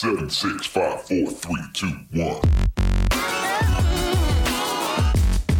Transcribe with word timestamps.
Seven, 0.00 0.30
six, 0.30 0.64
five, 0.64 1.02
four, 1.08 1.26
three, 1.26 1.60
two, 1.72 1.90
one. 2.12 2.40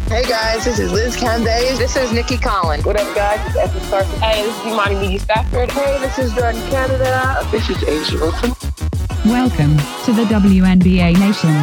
Hey 0.07 0.23
guys, 0.23 0.63
this 0.63 0.79
is 0.79 0.93
Liz 0.93 1.17
Cambage. 1.17 1.77
This 1.77 1.97
is 1.97 2.13
Nikki 2.13 2.37
Collins. 2.37 2.85
What 2.85 2.97
up, 2.97 3.13
guys? 3.13 3.45
It's 3.47 3.57
Esther 3.57 3.79
Sarkis. 3.79 4.17
Hey, 4.19 4.43
this 4.43 4.57
is 4.57 4.65
Imani 4.67 4.95
McGee-Stafford. 4.95 5.69
Hey, 5.71 5.99
this 5.99 6.17
is 6.19 6.33
Jordan 6.35 6.61
Canada. 6.69 7.45
This 7.51 7.69
is 7.69 7.75
A'ja 7.83 8.21
Wilson. 8.21 8.53
Welcome 9.25 9.75
to 10.05 10.13
the 10.13 10.23
WNBA 10.33 11.19
Nation. 11.19 11.53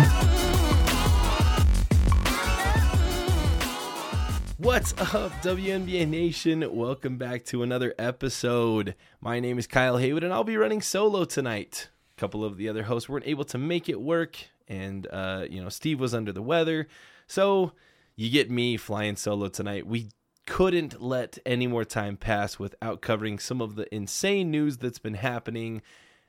What's 4.59 4.93
up, 5.15 5.33
WNBA 5.41 6.07
Nation? 6.07 6.77
Welcome 6.77 7.17
back 7.17 7.47
to 7.47 7.63
another 7.63 7.95
episode. 7.99 8.95
My 9.23 9.41
name 9.41 9.59
is 9.59 9.67
Kyle 9.67 9.97
Haywood, 9.97 10.25
and 10.25 10.35
I'll 10.35 10.45
be 10.45 10.59
running 10.59 10.83
solo 10.83 11.25
tonight. 11.25 11.89
Couple 12.17 12.45
of 12.45 12.57
the 12.57 12.69
other 12.69 12.85
hosts 12.85 13.09
weren't 13.09 13.27
able 13.27 13.45
to 13.45 13.59
make 13.59 13.89
it 13.89 14.01
work, 14.01 14.37
and 14.69 15.07
uh, 15.13 15.45
you 15.49 15.63
know 15.63 15.69
Steve 15.69 16.01
was 16.01 16.15
under 16.15 16.33
the 16.33 16.43
weather, 16.43 16.89
so 17.27 17.73
you 18.17 18.31
get 18.31 18.51
me 18.51 18.77
flying 18.77 19.17
solo 19.17 19.49
tonight. 19.49 19.87
We 19.87 20.09
couldn't 20.47 21.03
let 21.03 21.39
any 21.45 21.67
more 21.67 21.85
time 21.85 22.17
pass 22.17 22.59
without 22.59 23.03
covering 23.03 23.39
some 23.39 23.61
of 23.61 23.75
the 23.75 23.93
insane 23.95 24.51
news 24.51 24.79
that's 24.79 24.99
been 24.99 25.15
happening. 25.15 25.83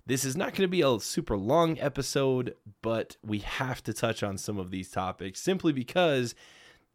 This 0.06 0.26
is 0.26 0.36
not 0.36 0.54
going 0.54 0.64
to 0.64 0.68
be 0.68 0.82
a 0.82 1.00
super 1.00 1.38
long 1.38 1.80
episode, 1.80 2.56
but 2.82 3.18
we 3.24 3.40
have 3.40 3.84
to 3.84 3.94
touch 3.94 4.24
on 4.24 4.38
some 4.38 4.58
of 4.58 4.72
these 4.72 4.90
topics 4.90 5.40
simply 5.40 5.72
because 5.72 6.34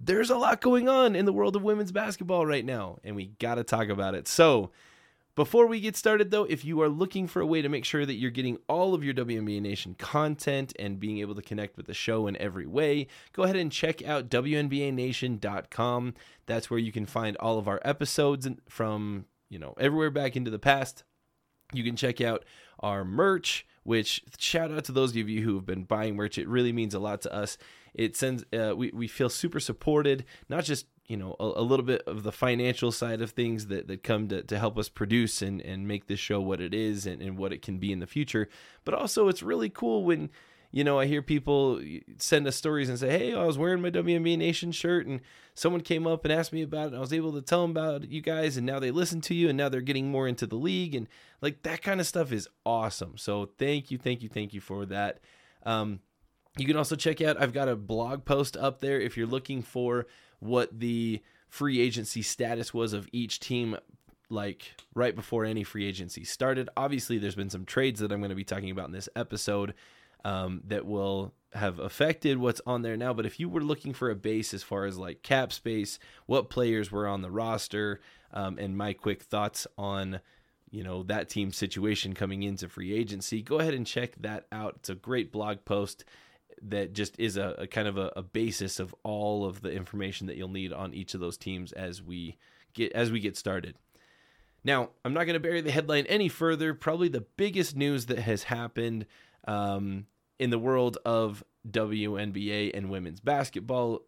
there's 0.01 0.31
a 0.31 0.37
lot 0.37 0.61
going 0.61 0.89
on 0.89 1.15
in 1.15 1.25
the 1.25 1.33
world 1.33 1.55
of 1.55 1.63
women's 1.63 1.93
basketball 1.93 2.45
right 2.45 2.65
now, 2.65 2.99
and 3.05 3.15
we 3.15 3.27
got 3.39 3.55
to 3.55 3.65
talk 3.65 3.89
about 3.89 4.15
it. 4.15 4.27
So, 4.27 4.71
before 5.35 5.67
we 5.67 5.81
get 5.81 5.97
started, 5.97 6.31
though, 6.31 6.45
if 6.45 6.65
you 6.65 6.83
are 6.83 6.91
looking 6.91 7.27
for 7.27 7.41
a 7.41 7.47
way 7.47 7.63
to 7.63 7.69
make 7.69 7.87
sure 7.87 8.05
that 8.05 8.15
you're 8.15 8.31
getting 8.31 8.59
all 8.69 8.93
of 8.93 9.03
your 9.03 9.15
WNBA 9.15 9.63
Nation 9.63 9.95
content 9.95 10.75
and 10.79 11.01
being 11.01 11.19
able 11.19 11.35
to 11.35 11.43
connect 11.43 11.77
with 11.79 11.87
the 11.87 11.95
show 11.95 12.27
in 12.27 12.37
every 12.37 12.67
way, 12.67 13.07
go 13.33 13.45
ahead 13.45 13.57
and 13.57 13.73
check 13.73 14.07
out 14.07 14.29
WNBANation.com. 14.29 16.15
That's 16.45 16.71
where 16.71 16.79
you 16.79 16.93
can 16.93 17.07
find 17.07 17.37
all 17.39 17.59
of 17.59 17.67
our 17.67 17.81
episodes 17.83 18.47
from, 18.69 19.25
you 19.49 19.59
know, 19.59 19.75
everywhere 19.79 20.11
back 20.11 20.37
into 20.37 20.51
the 20.51 20.59
past. 20.59 21.03
You 21.73 21.83
can 21.83 21.97
check 21.97 22.21
out 22.21 22.45
our 22.81 23.03
merch, 23.03 23.67
which 23.85 24.23
shout 24.39 24.71
out 24.71 24.85
to 24.85 24.93
those 24.93 25.11
of 25.17 25.29
you 25.29 25.43
who 25.43 25.55
have 25.57 25.67
been 25.67 25.85
buying 25.85 26.17
merch. 26.17 26.39
It 26.39 26.49
really 26.49 26.73
means 26.73 26.95
a 26.95 26.99
lot 26.99 27.23
to 27.23 27.33
us. 27.33 27.59
It 27.95 28.17
sends, 28.17 28.45
uh, 28.53 28.75
we, 28.77 28.91
we 28.93 29.07
feel 29.07 29.29
super 29.29 29.61
supported, 29.61 30.25
not 30.49 30.65
just 30.65 30.87
you 31.09 31.17
know 31.17 31.37
a, 31.39 31.45
a, 31.45 31.63
little 31.63 31.85
bit 31.85 32.03
of 32.07 32.23
the 32.23 32.33
financial 32.33 32.93
side 32.93 33.21
of 33.21 33.33
things 33.33 33.67
that, 33.67 33.89
that 33.89 34.03
come 34.03 34.29
to, 34.29 34.43
to 34.43 34.59
help 34.59 34.79
us 34.79 34.89
produce 34.89 35.43
and, 35.43 35.61
and 35.61 35.87
make 35.87 36.07
this 36.07 36.21
show 36.21 36.41
what 36.41 36.61
it 36.61 36.73
is 36.73 37.07
and, 37.07 37.21
and 37.21 37.37
what 37.37 37.53
it 37.53 37.61
can 37.61 37.79
be 37.79 37.93
in 37.93 37.99
the 37.99 38.07
future 38.07 38.49
but 38.85 38.95
also 38.95 39.29
it's 39.29 39.43
really 39.43 39.69
cool 39.69 40.05
when 40.05 40.31
you 40.73 40.83
know 40.83 40.99
i 40.99 41.07
hear 41.07 41.23
people 41.23 41.81
send 42.17 42.47
us 42.47 42.57
stories 42.57 42.89
and 42.89 42.99
say 42.99 43.11
hey 43.11 43.35
i 43.35 43.45
was 43.45 43.57
wearing 43.57 43.81
my 43.81 43.91
WNBA 43.91 44.37
nation 44.37 44.73
shirt 44.73 45.07
and 45.07 45.21
someone 45.55 45.83
came 45.83 46.07
up 46.07 46.25
and 46.25 46.33
asked 46.33 46.53
me 46.53 46.63
about 46.63 46.85
it 46.85 46.87
and 46.89 46.97
i 46.97 47.01
was 47.01 47.13
able 47.13 47.33
to 47.33 47.43
tell 47.43 47.63
them 47.63 47.71
about 47.71 48.09
you 48.09 48.21
guys 48.21 48.57
and 48.57 48.67
now 48.67 48.81
they 48.81 48.91
listen 48.91 49.21
to 49.21 49.35
you 49.35 49.49
and 49.49 49.57
now 49.57 49.69
they're 49.69 49.81
getting 49.81 50.11
more 50.11 50.27
into 50.27 50.47
the 50.47 50.57
league 50.57 50.95
and 50.95 51.07
like 51.41 51.63
that 51.63 51.83
kind 51.83 52.01
of 52.01 52.07
stuff 52.07 52.33
is 52.33 52.49
awesome 52.67 53.17
so 53.17 53.51
thank 53.59 53.91
you 53.91 53.99
thank 53.99 54.23
you 54.23 54.29
thank 54.29 54.53
you 54.53 54.61
for 54.61 54.85
that 54.87 55.21
um, 55.65 56.01
you 56.57 56.67
can 56.67 56.77
also 56.77 56.97
check 56.97 57.21
out 57.21 57.41
i've 57.41 57.53
got 57.53 57.69
a 57.69 57.77
blog 57.77 58.25
post 58.25 58.57
up 58.57 58.81
there 58.81 59.01
if 59.01 59.17
you're 59.17 59.27
looking 59.27 59.63
for 59.63 60.07
what 60.41 60.81
the 60.81 61.23
free 61.49 61.81
agency 61.81 62.23
status 62.23 62.73
was 62.73 62.95
of 62.95 63.07
each 63.13 63.39
team 63.39 63.77
like 64.33 64.75
right 64.95 65.15
before 65.15 65.45
any 65.45 65.63
free 65.63 65.87
agency 65.87 66.25
started. 66.25 66.69
Obviously, 66.77 67.19
there's 67.19 67.35
been 67.35 67.51
some 67.51 67.65
trades 67.65 68.01
that 68.01 68.11
I'm 68.11 68.21
going 68.21 68.31
to 68.31 68.35
be 68.35 68.45
talking 68.45 68.71
about 68.71 68.87
in 68.87 68.93
this 68.93 69.09
episode 69.15 69.75
um, 70.25 70.63
that 70.67 70.87
will 70.87 71.33
have 71.55 71.79
affected 71.79 72.39
what's 72.39 72.61
on 72.67 72.83
there 72.83 72.97
now. 72.97 73.13
But 73.13 73.27
if 73.27 73.39
you 73.39 73.49
were 73.49 73.63
looking 73.63 73.93
for 73.93 74.11
a 74.11 74.17
base 74.17 74.55
as 74.55 74.63
far 74.63 74.87
as 74.87 74.97
like 74.99 75.23
cap 75.23 75.53
space, 75.53 75.99
what 76.27 76.51
players 76.51 76.91
were 76.91 77.07
on 77.07 77.23
the 77.23 77.31
roster, 77.31 78.01
um, 78.33 78.59
and 78.59 78.77
my 78.77 78.93
quick 78.93 79.23
thoughts 79.23 79.67
on 79.77 80.21
you 80.71 80.83
know 80.83 81.03
that 81.05 81.29
team 81.29 81.53
situation 81.53 82.15
coming 82.15 82.43
into 82.43 82.69
free 82.69 82.95
agency, 82.95 83.43
go 83.43 83.59
ahead 83.59 83.75
and 83.75 83.87
check 83.87 84.15
that 84.21 84.47
out. 84.51 84.77
It's 84.79 84.89
a 84.89 84.95
great 84.95 85.31
blog 85.31 85.65
post 85.65 86.05
that 86.63 86.93
just 86.93 87.19
is 87.19 87.37
a, 87.37 87.55
a 87.59 87.67
kind 87.67 87.89
of 87.89 87.99
a, 87.99 88.13
a, 88.17 88.23
basis 88.23 88.79
of 88.79 88.95
all 89.03 89.45
of 89.45 89.63
the 89.63 89.73
information 89.73 90.29
that 90.29 90.37
you'll 90.37 90.49
need 90.49 90.73
on 90.73 90.95
each 90.95 91.15
of 91.15 91.21
those 91.21 91.37
teams 91.37 91.73
as 91.73 92.01
we 92.01 92.37
get 92.73 92.93
as 92.93 93.11
we 93.11 93.21
get 93.21 93.37
started. 93.37 93.77
Now, 94.65 94.91
I'm 95.05 95.13
not 95.13 95.25
going 95.25 95.35
to 95.35 95.41
bury 95.41 95.61
the 95.61 95.73
headline 95.73 96.07
any 96.07 96.29
further. 96.29 96.73
Probably 96.73 97.09
the 97.09 97.27
biggest 97.37 97.77
news 97.77 98.07
that 98.07 98.21
has 98.21 98.45
happened 98.45 99.07
um, 99.47 100.07
in 100.43 100.51
the 100.51 100.59
world 100.59 100.99
of 101.05 101.45
WNBA 101.71 102.73
and 102.75 102.91
women's 102.91 103.21
basketball 103.21 104.01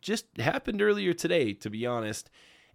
just 0.00 0.26
happened 0.38 0.82
earlier 0.82 1.12
today, 1.12 1.52
to 1.54 1.70
be 1.70 1.86
honest. 1.86 2.28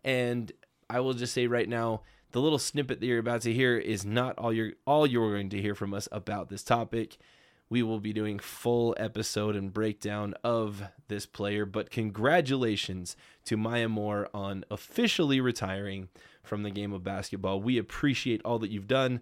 And 0.03 0.51
I 0.89 0.99
will 0.99 1.13
just 1.13 1.33
say 1.33 1.47
right 1.47 1.69
now, 1.69 2.01
the 2.31 2.41
little 2.41 2.59
snippet 2.59 2.99
that 2.99 3.05
you're 3.05 3.19
about 3.19 3.41
to 3.41 3.53
hear 3.53 3.77
is 3.77 4.03
not 4.03 4.37
all 4.37 4.51
you're 4.51 4.73
all 4.85 5.05
you're 5.05 5.31
going 5.31 5.49
to 5.49 5.61
hear 5.61 5.75
from 5.75 5.93
us 5.93 6.09
about 6.11 6.49
this 6.49 6.63
topic 6.63 7.17
we 7.69 7.83
will 7.83 7.99
be 7.99 8.13
doing 8.13 8.39
full 8.39 8.95
episode 8.97 9.55
and 9.55 9.73
breakdown 9.73 10.33
of 10.43 10.83
this 11.07 11.25
player. 11.25 11.65
But 11.65 11.89
congratulations 11.89 13.15
to 13.45 13.57
Maya 13.57 13.89
Moore 13.89 14.29
on 14.33 14.63
officially 14.71 15.41
retiring 15.41 16.09
from 16.43 16.63
the 16.63 16.71
game 16.71 16.93
of 16.93 17.03
basketball. 17.03 17.61
We 17.61 17.77
appreciate 17.77 18.41
all 18.45 18.59
that 18.59 18.71
you've 18.71 18.87
done. 18.87 19.21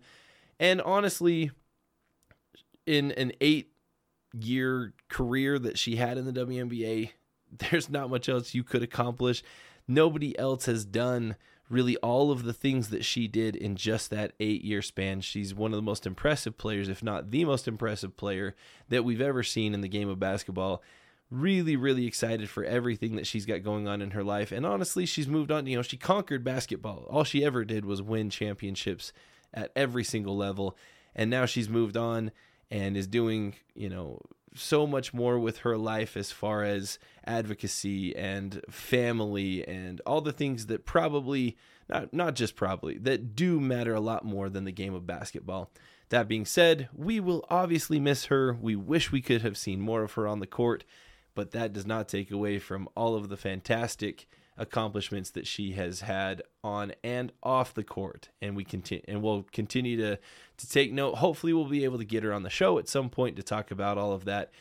And 0.59 0.81
honestly, 0.81 1.52
in 2.85 3.12
an 3.13 3.31
eight 3.41 3.72
year 4.34 4.94
career 5.09 5.57
that 5.59 5.78
she 5.78 5.96
had 5.96 6.18
in 6.18 6.25
the 6.25 6.46
WNBA, 6.46 7.12
there's 7.72 7.90
not 7.90 8.09
much 8.09 8.29
else 8.29 8.53
you 8.53 8.63
could 8.63 8.84
accomplish. 8.84 9.44
Nobody 9.88 10.38
else 10.38 10.66
has 10.66 10.84
done 10.85 11.35
really 11.69 11.97
all 11.97 12.31
of 12.31 12.44
the 12.44 12.53
things 12.53 12.90
that 12.90 13.03
she 13.03 13.28
did 13.28 13.56
in 13.56 13.75
just 13.75 14.09
that 14.09 14.34
eight 14.40 14.63
year 14.63 14.81
span. 14.81 15.22
She's 15.22 15.53
one 15.53 15.72
of 15.72 15.78
the 15.78 15.81
most 15.81 16.06
impressive 16.06 16.57
players, 16.57 16.90
if 16.90 17.03
not 17.03 17.31
the 17.31 17.46
most 17.46 17.68
impressive 17.68 18.18
player 18.18 18.56
that 18.90 19.03
we've 19.03 19.22
ever 19.22 19.44
seen 19.44 19.73
in 19.73 19.81
the 19.81 19.88
game 19.88 20.09
of 20.09 20.19
basketball. 20.19 20.84
Really, 21.31 21.75
really 21.75 22.06
excited 22.06 22.50
for 22.50 22.63
everything 22.63 23.16
that 23.16 23.25
she's 23.25 23.47
got 23.47 23.63
going 23.63 23.88
on 23.88 24.02
in 24.02 24.12
her 24.12 24.23
life. 24.23 24.52
And 24.52 24.63
honestly, 24.63 25.07
she's 25.07 25.28
moved 25.28 25.52
on. 25.52 25.66
You 25.66 25.78
know, 25.78 25.81
she 25.81 25.97
conquered 25.97 26.44
basketball. 26.44 27.07
All 27.09 27.23
she 27.23 27.44
ever 27.44 27.66
did 27.66 27.84
was 27.84 28.02
win 28.02 28.29
championships 28.29 29.12
at 29.52 29.72
every 29.75 30.03
single 30.03 30.38
level. 30.38 30.78
And 31.16 31.31
now 31.31 31.46
she's 31.46 31.67
moved 31.67 31.97
on 31.97 32.31
and 32.75 32.97
is 32.97 33.08
doing, 33.08 33.56
you 33.74 33.90
know, 33.90 34.19
so 34.53 34.86
much 34.86 35.13
more 35.13 35.40
with 35.40 35.59
her 35.59 35.78
life 35.78 36.18
as 36.18 36.30
far 36.30 36.62
as 36.62 37.00
advocacy 37.25 38.13
and 38.13 38.62
family 38.69 39.66
and 39.66 40.02
all 40.06 40.19
the 40.19 40.34
things 40.34 40.66
that 40.66 40.85
probably 40.85 41.56
not 41.88 42.14
not 42.14 42.35
just 42.35 42.58
probably 42.58 42.97
that 42.97 43.34
do 43.34 43.62
matter 43.62 43.94
a 43.94 44.02
lot 44.02 44.25
more 44.25 44.50
than 44.50 44.66
the 44.66 44.74
game 44.74 44.94
of 44.94 45.08
basketball. 45.08 45.72
That 46.09 46.28
being 46.28 46.46
said, 46.46 46.90
we 46.94 47.22
will 47.22 47.46
obviously 47.50 48.00
miss 48.00 48.25
her. 48.25 48.53
We 48.53 48.75
wish 48.75 49.09
we 49.12 49.22
could 49.22 49.41
have 49.41 49.58
seen 49.58 49.80
more 49.80 50.03
of 50.03 50.14
her 50.14 50.28
on 50.28 50.40
the 50.40 50.47
court, 50.47 50.84
but 51.34 51.52
that 51.52 51.72
does 51.72 51.85
not 51.85 52.09
take 52.09 52.30
away 52.30 52.59
from 52.59 52.90
all 52.94 53.16
of 53.16 53.30
the 53.30 53.38
fantastic 53.38 54.28
accomplishments 54.58 55.30
that 55.32 55.46
she 55.46 55.74
has 55.74 56.02
had 56.02 56.42
on 56.64 56.94
and 57.04 57.32
off 57.44 57.74
the 57.74 57.84
court. 57.84 58.30
And 58.42 58.56
we 58.56 58.64
continue 58.64 59.04
and 59.08 59.22
we'll 59.22 59.46
continue 59.52 59.98
to 59.98 60.18
to 60.58 60.70
take 60.70 60.94
note. 60.94 61.16
Hopefully 61.16 61.54
we'll 61.54 61.66
be 61.66 61.84
able 61.84 61.98
to 61.98 62.06
get 62.06 62.24
her 62.24 62.34
on 62.34 62.44
the 62.44 62.50
show 62.50 62.80
at 62.80 62.88
some 62.88 63.10
point 63.10 63.36
to 63.36 63.44
talk 63.44 63.72
about 63.72 63.98
all 63.98 64.14
of 64.14 64.26
that. 64.26 64.52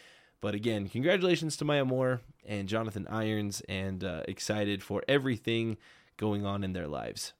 But 0.40 0.54
again 0.54 0.88
congratulations 0.88 1.56
to 1.58 1.64
maya 1.64 1.84
moore 1.84 2.20
and 2.44 2.68
jonathan 2.68 3.06
irons 3.08 3.62
and 3.68 4.04
uh, 4.04 4.22
excited 4.28 4.82
for 4.82 5.02
everything 5.08 5.78
going 6.16 6.44
on 6.44 6.64
in 6.64 6.72
their 6.72 6.88
lives. 6.88 7.32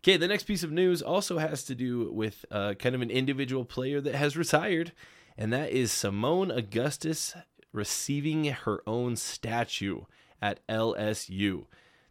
Okay 0.00 0.16
the 0.16 0.28
next 0.28 0.42
piece 0.44 0.62
of 0.62 0.72
news 0.72 1.00
also 1.00 1.38
has 1.38 1.64
to 1.64 1.74
do 1.74 2.10
with 2.12 2.44
uh, 2.50 2.74
kind 2.74 2.94
of 2.94 3.02
an 3.02 3.10
individual 3.10 3.64
player 3.64 4.00
that 4.00 4.16
has 4.16 4.36
retired 4.36 4.92
and 5.38 5.52
that 5.52 5.70
is 5.70 5.90
seimone 5.90 6.54
augustus 6.54 7.34
receiving 7.72 8.44
her 8.44 8.82
own 8.86 9.16
statue 9.16 10.02
at 10.44 10.60
LSU. 10.68 11.64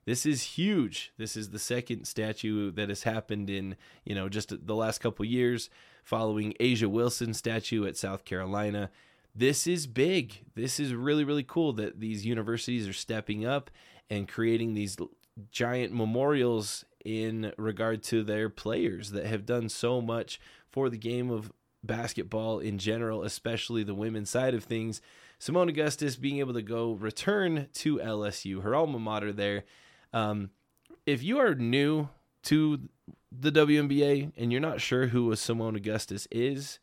This 0.05 0.25
is 0.25 0.41
huge. 0.41 1.13
This 1.19 1.37
is 1.37 1.51
the 1.51 1.59
second 1.59 2.05
statue 2.05 2.71
that 2.71 2.89
has 2.89 3.03
happened 3.03 3.47
in, 3.47 3.75
you 4.03 4.15
know, 4.15 4.27
just 4.27 4.65
the 4.65 4.75
last 4.75 4.97
couple 4.97 5.23
years 5.23 5.69
following 6.03 6.53
A'ja 6.59 6.87
Wilson 6.87 7.35
statue 7.35 7.85
at 7.85 7.95
South 7.95 8.25
Carolina. 8.25 8.89
This 9.35 9.67
is 9.67 9.85
big. 9.85 10.45
This 10.55 10.79
is 10.79 10.95
really 10.95 11.23
really 11.23 11.43
cool 11.43 11.73
that 11.73 11.99
these 11.99 12.25
universities 12.25 12.87
are 12.87 12.93
stepping 12.93 13.45
up 13.45 13.69
and 14.09 14.27
creating 14.27 14.73
these 14.73 14.97
giant 15.51 15.93
memorials 15.93 16.85
in 17.05 17.53
regard 17.57 18.01
to 18.03 18.23
their 18.23 18.49
players 18.49 19.11
that 19.11 19.27
have 19.27 19.45
done 19.45 19.69
so 19.69 20.01
much 20.01 20.39
for 20.71 20.89
the 20.89 20.97
game 20.97 21.29
of 21.29 21.51
basketball 21.83 22.59
in 22.59 22.77
general, 22.77 23.23
especially 23.23 23.83
the 23.83 23.95
women's 23.95 24.29
side 24.29 24.53
of 24.53 24.63
things. 24.63 25.01
Seimone 25.39 25.69
Augustus 25.69 26.15
being 26.15 26.39
able 26.39 26.53
to 26.53 26.61
go 26.61 26.93
return 26.93 27.67
to 27.73 27.97
LSU, 27.97 28.63
her 28.63 28.75
alma 28.75 28.99
mater 28.99 29.33
there. 29.33 29.65
Um, 30.13 30.51
if 31.05 31.21
you 31.21 31.39
are 31.39 31.53
new 31.55 32.09
to 32.43 32.79
the 33.31 33.51
WNBA 33.51 34.31
and 34.37 34.51
you're 34.51 34.61
not 34.61 34.81
sure 34.81 35.07
who 35.07 35.31
a 35.31 35.35
Seimone 35.35 35.75
Augustus 35.75 36.27
is, 36.31 36.79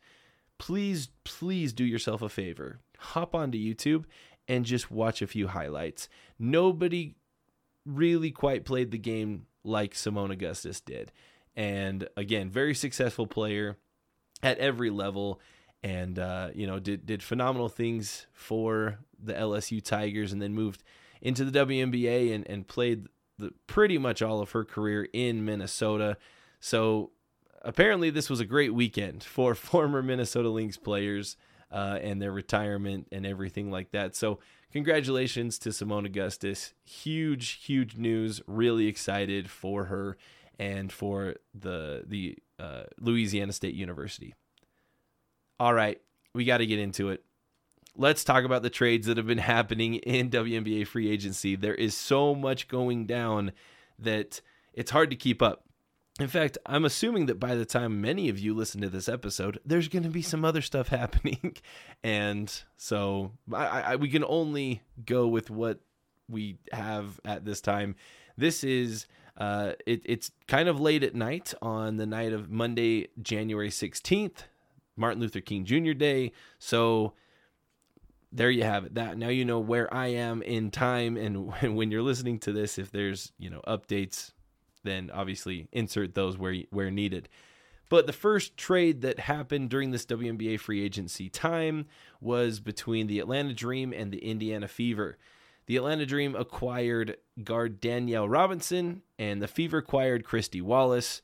please, 0.57 1.09
please 1.23 1.73
do 1.73 1.83
yourself 1.83 2.21
a 2.21 2.29
favor. 2.29 2.79
Hop 2.99 3.33
onto 3.33 3.57
YouTube 3.57 4.05
and 4.47 4.65
just 4.65 4.91
watch 4.91 5.21
a 5.21 5.27
few 5.27 5.47
highlights. 5.47 6.07
Nobody 6.37 7.15
really 7.85 8.31
quite 8.31 8.65
played 8.65 8.91
the 8.91 8.97
game 8.97 9.47
like 9.63 9.93
Seimone 9.93 10.31
Augustus 10.31 10.81
did. 10.81 11.11
And 11.55 12.07
again, 12.15 12.49
very 12.49 12.75
successful 12.75 13.27
player 13.27 13.77
at 14.43 14.57
every 14.57 14.89
level 14.89 15.39
and 15.83 16.19
uh, 16.19 16.49
you 16.53 16.67
know 16.67 16.79
did 16.79 17.05
did 17.05 17.23
phenomenal 17.23 17.69
things 17.69 18.27
for 18.33 18.99
the 19.21 19.33
LSU 19.33 19.83
Tigers 19.83 20.31
and 20.31 20.41
then 20.41 20.53
moved 20.53 20.83
into 21.21 21.45
the 21.45 21.59
WNBA 21.59 22.33
and, 22.33 22.47
and 22.47 22.67
played 22.67 23.07
the, 23.37 23.51
pretty 23.67 23.97
much 23.97 24.21
all 24.21 24.41
of 24.41 24.51
her 24.51 24.63
career 24.63 25.07
in 25.13 25.45
Minnesota. 25.45 26.17
So 26.59 27.11
apparently 27.61 28.09
this 28.09 28.29
was 28.29 28.39
a 28.39 28.45
great 28.45 28.73
weekend 28.73 29.23
for 29.23 29.53
former 29.55 30.01
Minnesota 30.01 30.49
Lynx 30.49 30.77
players 30.77 31.37
uh, 31.71 31.99
and 32.01 32.21
their 32.21 32.31
retirement 32.31 33.07
and 33.11 33.25
everything 33.25 33.71
like 33.71 33.91
that. 33.91 34.15
So 34.15 34.39
congratulations 34.71 35.57
to 35.59 35.69
Seimone 35.69 36.05
Augustus. 36.05 36.73
Huge, 36.83 37.63
huge 37.63 37.97
news. 37.97 38.41
Really 38.47 38.87
excited 38.87 39.49
for 39.49 39.85
her 39.85 40.17
and 40.59 40.91
for 40.91 41.35
the 41.53 42.03
the 42.05 42.37
uh, 42.61 42.83
Louisiana 42.99 43.53
State 43.53 43.75
University. 43.75 44.35
All 45.59 45.73
right, 45.73 45.99
we 46.33 46.45
got 46.45 46.57
to 46.57 46.65
get 46.65 46.79
into 46.79 47.09
it. 47.09 47.23
Let's 47.95 48.23
talk 48.23 48.45
about 48.45 48.63
the 48.63 48.69
trades 48.69 49.07
that 49.07 49.17
have 49.17 49.27
been 49.27 49.37
happening 49.55 49.95
in 49.95 50.29
WNBA 50.29 50.87
free 50.87 51.09
agency. 51.09 51.55
There 51.55 51.75
is 51.75 51.95
so 51.95 52.35
much 52.35 52.67
going 52.67 53.05
down 53.05 53.51
that 53.99 54.41
it's 54.73 54.91
hard 54.91 55.09
to 55.09 55.15
keep 55.15 55.41
up. 55.41 55.65
In 56.19 56.27
fact, 56.27 56.57
I'm 56.65 56.85
assuming 56.85 57.25
that 57.27 57.39
by 57.39 57.55
the 57.55 57.65
time 57.65 58.01
many 58.01 58.29
of 58.29 58.37
you 58.37 58.53
listen 58.53 58.81
to 58.81 58.89
this 58.89 59.09
episode, 59.09 59.59
there's 59.65 59.87
going 59.87 60.03
to 60.03 60.09
be 60.09 60.21
some 60.21 60.45
other 60.45 60.61
stuff 60.61 60.87
happening. 60.89 61.55
and 62.03 62.63
so 62.77 63.31
I, 63.51 63.81
I, 63.81 63.95
we 63.95 64.09
can 64.09 64.23
only 64.25 64.81
go 65.03 65.27
with 65.27 65.49
what 65.49 65.79
we 66.31 66.57
have 66.71 67.19
at 67.25 67.45
this 67.45 67.61
time. 67.61 67.95
This 68.37 68.63
is 68.63 69.05
uh, 69.37 69.73
it, 69.85 70.01
it's 70.05 70.31
kind 70.47 70.69
of 70.69 70.79
late 70.79 71.03
at 71.03 71.15
night 71.15 71.53
on 71.61 71.97
the 71.97 72.05
night 72.05 72.33
of 72.33 72.49
Monday, 72.49 73.07
January 73.21 73.69
16th, 73.69 74.43
Martin 74.95 75.21
Luther 75.21 75.41
King 75.41 75.65
Jr. 75.65 75.93
Day. 75.93 76.31
So 76.59 77.13
there 78.31 78.49
you 78.49 78.63
have 78.63 78.85
it. 78.85 78.95
That 78.95 79.17
now 79.17 79.29
you 79.29 79.45
know 79.45 79.59
where 79.59 79.93
I 79.93 80.07
am 80.07 80.41
in 80.41 80.71
time, 80.71 81.17
and 81.17 81.51
when 81.75 81.91
you're 81.91 82.01
listening 82.01 82.39
to 82.39 82.51
this, 82.51 82.77
if 82.77 82.91
there's 82.91 83.31
you 83.37 83.49
know 83.49 83.61
updates, 83.67 84.31
then 84.83 85.11
obviously 85.13 85.67
insert 85.71 86.15
those 86.15 86.37
where 86.37 86.55
where 86.69 86.91
needed. 86.91 87.29
But 87.89 88.07
the 88.07 88.13
first 88.13 88.55
trade 88.55 89.01
that 89.01 89.19
happened 89.19 89.69
during 89.69 89.91
this 89.91 90.05
WNBA 90.05 90.61
free 90.61 90.81
agency 90.81 91.29
time 91.29 91.87
was 92.21 92.61
between 92.61 93.07
the 93.07 93.19
Atlanta 93.19 93.53
Dream 93.53 93.91
and 93.91 94.13
the 94.13 94.25
Indiana 94.25 94.69
Fever. 94.69 95.17
The 95.71 95.77
Atlanta 95.77 96.05
Dream 96.05 96.35
acquired 96.35 97.15
guard 97.45 97.79
Danielle 97.79 98.27
Robinson, 98.27 99.03
and 99.17 99.41
the 99.41 99.47
Fever 99.47 99.77
acquired 99.77 100.25
Kristy 100.25 100.61
Wallace. 100.61 101.21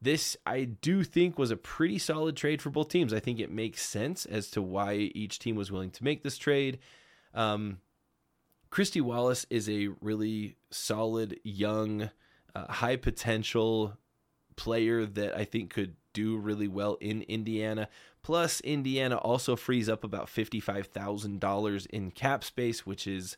This, 0.00 0.34
I 0.46 0.64
do 0.64 1.04
think, 1.04 1.38
was 1.38 1.50
a 1.50 1.58
pretty 1.58 1.98
solid 1.98 2.34
trade 2.34 2.62
for 2.62 2.70
both 2.70 2.88
teams. 2.88 3.12
I 3.12 3.20
think 3.20 3.38
it 3.38 3.50
makes 3.50 3.82
sense 3.82 4.24
as 4.24 4.50
to 4.52 4.62
why 4.62 4.94
each 4.94 5.38
team 5.38 5.56
was 5.56 5.70
willing 5.70 5.90
to 5.90 6.04
make 6.04 6.22
this 6.22 6.38
trade. 6.38 6.78
Um, 7.34 7.80
Kristy 8.70 9.02
Wallace 9.02 9.44
is 9.50 9.68
a 9.68 9.88
really 10.00 10.56
solid, 10.70 11.38
young, 11.44 12.08
uh, 12.54 12.72
high 12.72 12.96
potential 12.96 13.98
player 14.56 15.04
that 15.04 15.36
I 15.36 15.44
think 15.44 15.68
could 15.68 15.96
do 16.14 16.38
really 16.38 16.66
well 16.66 16.96
in 17.02 17.20
Indiana. 17.24 17.90
Plus, 18.22 18.62
Indiana 18.62 19.16
also 19.16 19.54
frees 19.54 19.90
up 19.90 20.02
about 20.02 20.28
$55,000 20.28 21.86
in 21.88 22.10
cap 22.10 22.42
space, 22.42 22.86
which 22.86 23.06
is 23.06 23.36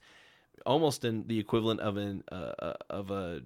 almost 0.67 1.05
in 1.05 1.27
the 1.27 1.39
equivalent 1.39 1.81
of 1.81 1.97
an 1.97 2.25
uh, 2.31 2.53
uh 2.59 2.75
of 2.91 3.11
a 3.11 3.43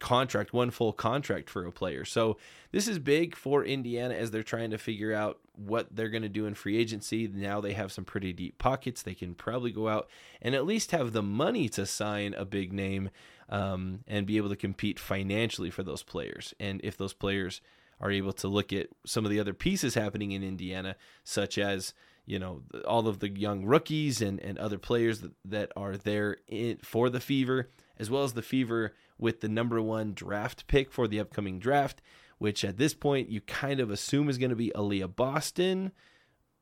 contract, 0.00 0.52
one 0.52 0.70
full 0.70 0.92
contract 0.92 1.48
for 1.48 1.66
a 1.66 1.72
player. 1.72 2.04
So 2.04 2.38
this 2.72 2.88
is 2.88 2.98
big 2.98 3.36
for 3.36 3.64
Indiana 3.64 4.14
as 4.14 4.30
they're 4.30 4.42
trying 4.42 4.70
to 4.70 4.78
figure 4.78 5.14
out 5.14 5.38
what 5.54 5.94
they're 5.94 6.08
going 6.08 6.22
to 6.22 6.28
do 6.28 6.46
in 6.46 6.54
free 6.54 6.78
agency. 6.78 7.28
Now 7.28 7.60
they 7.60 7.74
have 7.74 7.92
some 7.92 8.04
pretty 8.04 8.32
deep 8.32 8.58
pockets. 8.58 9.02
They 9.02 9.14
can 9.14 9.34
probably 9.34 9.70
go 9.70 9.88
out 9.88 10.08
and 10.40 10.54
at 10.54 10.66
least 10.66 10.90
have 10.90 11.12
the 11.12 11.22
money 11.22 11.68
to 11.70 11.86
sign 11.86 12.34
a 12.34 12.44
big 12.44 12.72
name 12.72 13.10
um, 13.50 14.00
and 14.08 14.26
be 14.26 14.38
able 14.38 14.48
to 14.48 14.56
compete 14.56 14.98
financially 14.98 15.70
for 15.70 15.82
those 15.82 16.02
players. 16.02 16.54
And 16.58 16.80
if 16.82 16.96
those 16.96 17.12
players 17.12 17.60
are 18.00 18.10
able 18.10 18.32
to 18.32 18.48
look 18.48 18.72
at 18.72 18.88
some 19.04 19.26
of 19.26 19.30
the 19.30 19.38
other 19.38 19.52
pieces 19.52 19.94
happening 19.94 20.32
in 20.32 20.42
Indiana, 20.42 20.96
such 21.22 21.58
as 21.58 21.92
you 22.30 22.38
know 22.38 22.62
all 22.86 23.08
of 23.08 23.18
the 23.18 23.28
young 23.28 23.64
rookies 23.64 24.22
and, 24.22 24.38
and 24.38 24.56
other 24.56 24.78
players 24.78 25.20
that, 25.20 25.32
that 25.44 25.72
are 25.74 25.96
there 25.96 26.36
in, 26.46 26.78
for 26.80 27.10
the 27.10 27.18
Fever, 27.18 27.68
as 27.98 28.08
well 28.08 28.22
as 28.22 28.34
the 28.34 28.42
Fever 28.42 28.94
with 29.18 29.40
the 29.40 29.48
number 29.48 29.82
one 29.82 30.14
draft 30.14 30.68
pick 30.68 30.92
for 30.92 31.08
the 31.08 31.18
upcoming 31.18 31.58
draft, 31.58 32.00
which 32.38 32.64
at 32.64 32.78
this 32.78 32.94
point 32.94 33.30
you 33.30 33.40
kind 33.40 33.80
of 33.80 33.90
assume 33.90 34.28
is 34.28 34.38
going 34.38 34.50
to 34.50 34.56
be 34.56 34.70
Aliyah 34.76 35.16
Boston. 35.16 35.90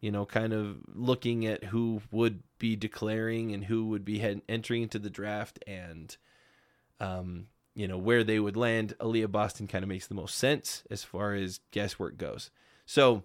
You 0.00 0.10
know, 0.10 0.24
kind 0.24 0.54
of 0.54 0.76
looking 0.94 1.44
at 1.44 1.64
who 1.64 2.00
would 2.12 2.44
be 2.58 2.74
declaring 2.74 3.52
and 3.52 3.64
who 3.64 3.88
would 3.88 4.04
be 4.04 4.20
head- 4.20 4.42
entering 4.48 4.84
into 4.84 5.00
the 5.00 5.10
draft 5.10 5.58
and, 5.66 6.16
um, 7.00 7.48
you 7.74 7.88
know, 7.88 7.98
where 7.98 8.22
they 8.22 8.38
would 8.38 8.56
land. 8.56 8.94
Aliyah 9.00 9.32
Boston 9.32 9.66
kind 9.66 9.82
of 9.82 9.88
makes 9.88 10.06
the 10.06 10.14
most 10.14 10.36
sense 10.36 10.84
as 10.88 11.02
far 11.02 11.34
as 11.34 11.58
guesswork 11.72 12.16
goes. 12.16 12.52
So, 12.86 13.24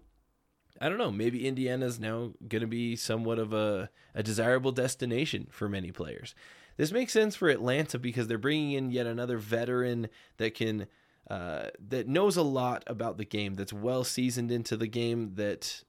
I 0.81 0.89
don't 0.89 0.97
know. 0.97 1.11
Maybe 1.11 1.47
Indiana's 1.47 1.99
now 1.99 2.33
going 2.47 2.61
to 2.61 2.67
be 2.67 2.95
somewhat 2.95 3.39
of 3.39 3.53
a, 3.53 3.89
a 4.15 4.23
desirable 4.23 4.71
destination 4.71 5.47
for 5.51 5.69
many 5.69 5.91
players. 5.91 6.35
This 6.77 6.91
makes 6.91 7.13
sense 7.13 7.35
for 7.35 7.49
Atlanta 7.49 7.99
because 7.99 8.27
they're 8.27 8.37
bringing 8.37 8.71
in 8.71 8.91
yet 8.91 9.05
another 9.05 9.37
veteran 9.37 10.09
that 10.37 10.55
can 10.55 10.87
uh, 11.29 11.69
that 11.87 12.07
knows 12.07 12.35
a 12.35 12.43
lot 12.43 12.83
about 12.87 13.17
the 13.17 13.25
game, 13.25 13.53
that's 13.53 13.71
well 13.71 14.03
seasoned 14.03 14.51
into 14.51 14.75
the 14.75 14.87
game, 14.87 15.35
that 15.35 15.83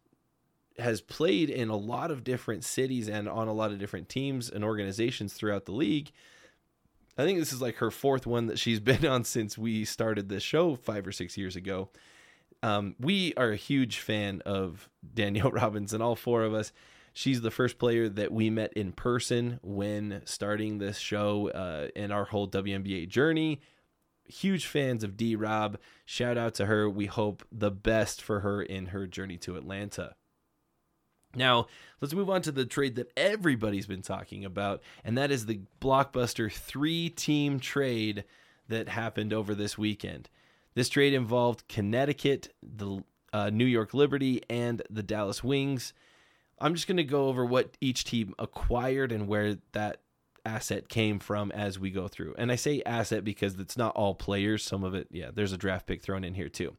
has 0.78 1.00
played 1.00 1.50
in 1.50 1.68
a 1.68 1.76
lot 1.76 2.10
of 2.10 2.24
different 2.24 2.64
cities 2.64 3.08
and 3.08 3.28
on 3.28 3.48
a 3.48 3.52
lot 3.52 3.72
of 3.72 3.78
different 3.78 4.08
teams 4.08 4.48
and 4.50 4.64
organizations 4.64 5.32
throughout 5.32 5.64
the 5.64 5.72
league. 5.72 6.10
I 7.16 7.24
think 7.24 7.38
this 7.38 7.52
is 7.52 7.62
like 7.62 7.76
her 7.76 7.90
fourth 7.90 8.26
one 8.26 8.46
that 8.46 8.58
she's 8.58 8.80
been 8.80 9.06
on 9.06 9.24
since 9.24 9.56
we 9.56 9.84
started 9.84 10.28
this 10.28 10.42
show 10.42 10.76
five 10.76 11.06
or 11.06 11.12
six 11.12 11.36
years 11.36 11.56
ago. 11.56 11.90
Um, 12.64 12.96
we 12.98 13.34
are 13.34 13.50
a 13.50 13.56
huge 13.56 13.98
fan 13.98 14.40
of 14.46 14.88
Danielle 15.12 15.50
Robinson, 15.52 16.00
all 16.00 16.16
four 16.16 16.44
of 16.44 16.54
us. 16.54 16.72
She's 17.12 17.42
the 17.42 17.50
first 17.50 17.78
player 17.78 18.08
that 18.08 18.32
we 18.32 18.48
met 18.48 18.72
in 18.72 18.92
person 18.92 19.60
when 19.62 20.22
starting 20.24 20.78
this 20.78 20.96
show 20.96 21.50
uh, 21.50 21.88
in 21.94 22.10
our 22.10 22.24
whole 22.24 22.48
WNBA 22.48 23.06
journey. 23.08 23.60
Huge 24.26 24.64
fans 24.64 25.04
of 25.04 25.18
D 25.18 25.36
Rob. 25.36 25.76
Shout 26.06 26.38
out 26.38 26.54
to 26.54 26.64
her. 26.64 26.88
We 26.88 27.04
hope 27.04 27.44
the 27.52 27.70
best 27.70 28.22
for 28.22 28.40
her 28.40 28.62
in 28.62 28.86
her 28.86 29.06
journey 29.06 29.36
to 29.38 29.56
Atlanta. 29.56 30.14
Now, 31.36 31.66
let's 32.00 32.14
move 32.14 32.30
on 32.30 32.40
to 32.42 32.52
the 32.52 32.64
trade 32.64 32.96
that 32.96 33.12
everybody's 33.14 33.86
been 33.86 34.00
talking 34.00 34.42
about, 34.42 34.82
and 35.04 35.18
that 35.18 35.30
is 35.30 35.44
the 35.44 35.60
blockbuster 35.82 36.50
three 36.50 37.10
team 37.10 37.60
trade 37.60 38.24
that 38.68 38.88
happened 38.88 39.34
over 39.34 39.54
this 39.54 39.76
weekend. 39.76 40.30
This 40.74 40.88
trade 40.88 41.14
involved 41.14 41.68
Connecticut, 41.68 42.52
the 42.62 43.02
uh, 43.32 43.50
New 43.50 43.64
York 43.64 43.94
Liberty, 43.94 44.42
and 44.50 44.82
the 44.90 45.02
Dallas 45.02 45.42
Wings. 45.44 45.92
I'm 46.58 46.74
just 46.74 46.86
going 46.86 46.96
to 46.96 47.04
go 47.04 47.28
over 47.28 47.44
what 47.44 47.76
each 47.80 48.04
team 48.04 48.34
acquired 48.38 49.12
and 49.12 49.28
where 49.28 49.56
that 49.72 50.00
asset 50.46 50.88
came 50.88 51.18
from 51.18 51.50
as 51.52 51.78
we 51.78 51.90
go 51.90 52.08
through. 52.08 52.34
And 52.38 52.52
I 52.52 52.56
say 52.56 52.82
asset 52.84 53.24
because 53.24 53.58
it's 53.58 53.76
not 53.76 53.94
all 53.96 54.14
players. 54.14 54.62
Some 54.62 54.84
of 54.84 54.94
it, 54.94 55.08
yeah, 55.10 55.30
there's 55.32 55.52
a 55.52 55.58
draft 55.58 55.86
pick 55.86 56.02
thrown 56.02 56.24
in 56.24 56.34
here 56.34 56.48
too. 56.48 56.76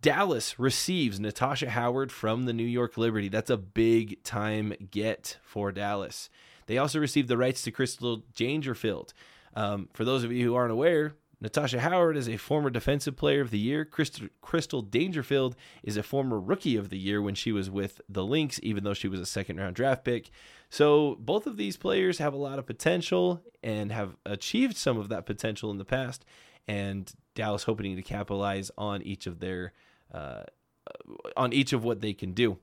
Dallas 0.00 0.58
receives 0.58 1.18
Natasha 1.18 1.70
Howard 1.70 2.12
from 2.12 2.44
the 2.44 2.52
New 2.52 2.64
York 2.64 2.96
Liberty. 2.96 3.28
That's 3.28 3.50
a 3.50 3.56
big 3.56 4.22
time 4.22 4.72
get 4.90 5.38
for 5.42 5.72
Dallas. 5.72 6.30
They 6.66 6.78
also 6.78 7.00
received 7.00 7.28
the 7.28 7.36
rights 7.36 7.62
to 7.62 7.72
Crystal 7.72 8.22
Dangerfield. 8.36 9.12
Um, 9.54 9.88
for 9.94 10.04
those 10.04 10.22
of 10.22 10.30
you 10.30 10.44
who 10.44 10.54
aren't 10.54 10.72
aware, 10.72 11.14
Natasha 11.40 11.80
Howard 11.80 12.16
is 12.16 12.28
a 12.28 12.36
former 12.36 12.68
Defensive 12.68 13.16
Player 13.16 13.40
of 13.40 13.50
the 13.50 13.58
Year. 13.58 13.84
Crystal 13.84 14.82
Dangerfield 14.82 15.54
is 15.84 15.96
a 15.96 16.02
former 16.02 16.40
Rookie 16.40 16.76
of 16.76 16.88
the 16.88 16.98
Year 16.98 17.22
when 17.22 17.36
she 17.36 17.52
was 17.52 17.70
with 17.70 18.00
the 18.08 18.24
Lynx, 18.24 18.58
even 18.62 18.82
though 18.82 18.94
she 18.94 19.06
was 19.06 19.20
a 19.20 19.26
second 19.26 19.58
round 19.58 19.76
draft 19.76 20.04
pick. 20.04 20.30
So 20.68 21.16
both 21.20 21.46
of 21.46 21.56
these 21.56 21.76
players 21.76 22.18
have 22.18 22.34
a 22.34 22.38
lot 22.38 22.58
of 22.58 22.66
potential 22.66 23.42
and 23.62 23.92
have 23.92 24.16
achieved 24.26 24.76
some 24.76 24.98
of 24.98 25.08
that 25.10 25.26
potential 25.26 25.70
in 25.70 25.78
the 25.78 25.84
past. 25.84 26.24
And 26.66 27.10
Dallas 27.34 27.62
hoping 27.62 27.94
to 27.94 28.02
capitalize 28.02 28.70
on 28.76 29.02
each 29.02 29.26
of 29.26 29.38
their 29.38 29.72
uh, 30.12 30.42
on 31.36 31.52
each 31.52 31.72
of 31.72 31.84
what 31.84 32.00
they 32.00 32.14
can 32.14 32.32
do. 32.32 32.58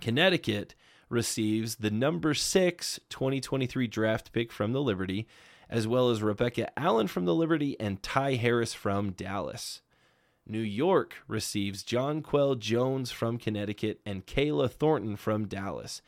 Connecticut 0.00 0.74
receives 1.08 1.76
the 1.76 1.90
number 1.90 2.34
six 2.34 3.00
2023 3.08 3.86
draft 3.86 4.32
pick 4.32 4.52
from 4.52 4.72
the 4.72 4.82
Liberty 4.82 5.26
as 5.70 5.86
well 5.86 6.10
as 6.10 6.22
Rebecca 6.22 6.68
Allen 6.78 7.06
from 7.06 7.24
the 7.24 7.34
Liberty 7.34 7.78
and 7.78 8.02
Ty 8.02 8.34
Harris 8.34 8.74
from 8.74 9.12
Dallas. 9.12 9.82
New 10.46 10.60
York 10.60 11.16
receives 11.28 11.84
Jonquel 11.84 12.58
Jones 12.58 13.10
from 13.10 13.36
Connecticut 13.36 14.00
and 14.06 14.26
Kayla 14.26 14.70
Thornton 14.70 15.16
from 15.16 15.46
Dallas. 15.46 16.00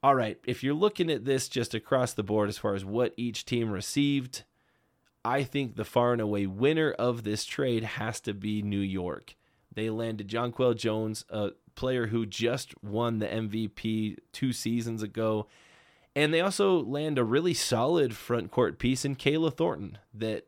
All 0.00 0.14
right, 0.14 0.38
if 0.46 0.62
you're 0.62 0.74
looking 0.74 1.10
at 1.10 1.24
this 1.24 1.48
just 1.48 1.74
across 1.74 2.12
the 2.12 2.22
board 2.22 2.48
as 2.48 2.56
far 2.56 2.76
as 2.76 2.84
what 2.84 3.14
each 3.16 3.44
team 3.44 3.70
received, 3.72 4.44
I 5.24 5.42
think 5.42 5.74
the 5.74 5.84
far 5.84 6.12
and 6.12 6.22
away 6.22 6.46
winner 6.46 6.92
of 6.92 7.24
this 7.24 7.44
trade 7.44 7.82
has 7.82 8.20
to 8.20 8.32
be 8.32 8.62
New 8.62 8.78
York. 8.78 9.34
They 9.74 9.90
landed 9.90 10.28
Jonquel 10.28 10.76
Jones, 10.76 11.24
a 11.28 11.50
player 11.74 12.06
who 12.06 12.26
just 12.26 12.80
won 12.82 13.18
the 13.18 13.26
MVP 13.26 14.18
two 14.32 14.52
seasons 14.52 15.02
ago. 15.02 15.48
And 16.16 16.34
they 16.34 16.40
also 16.40 16.82
land 16.82 17.18
a 17.18 17.24
really 17.24 17.54
solid 17.54 18.16
front 18.16 18.50
court 18.50 18.78
piece 18.78 19.04
in 19.04 19.16
Kayla 19.16 19.54
Thornton. 19.54 19.98
That 20.12 20.46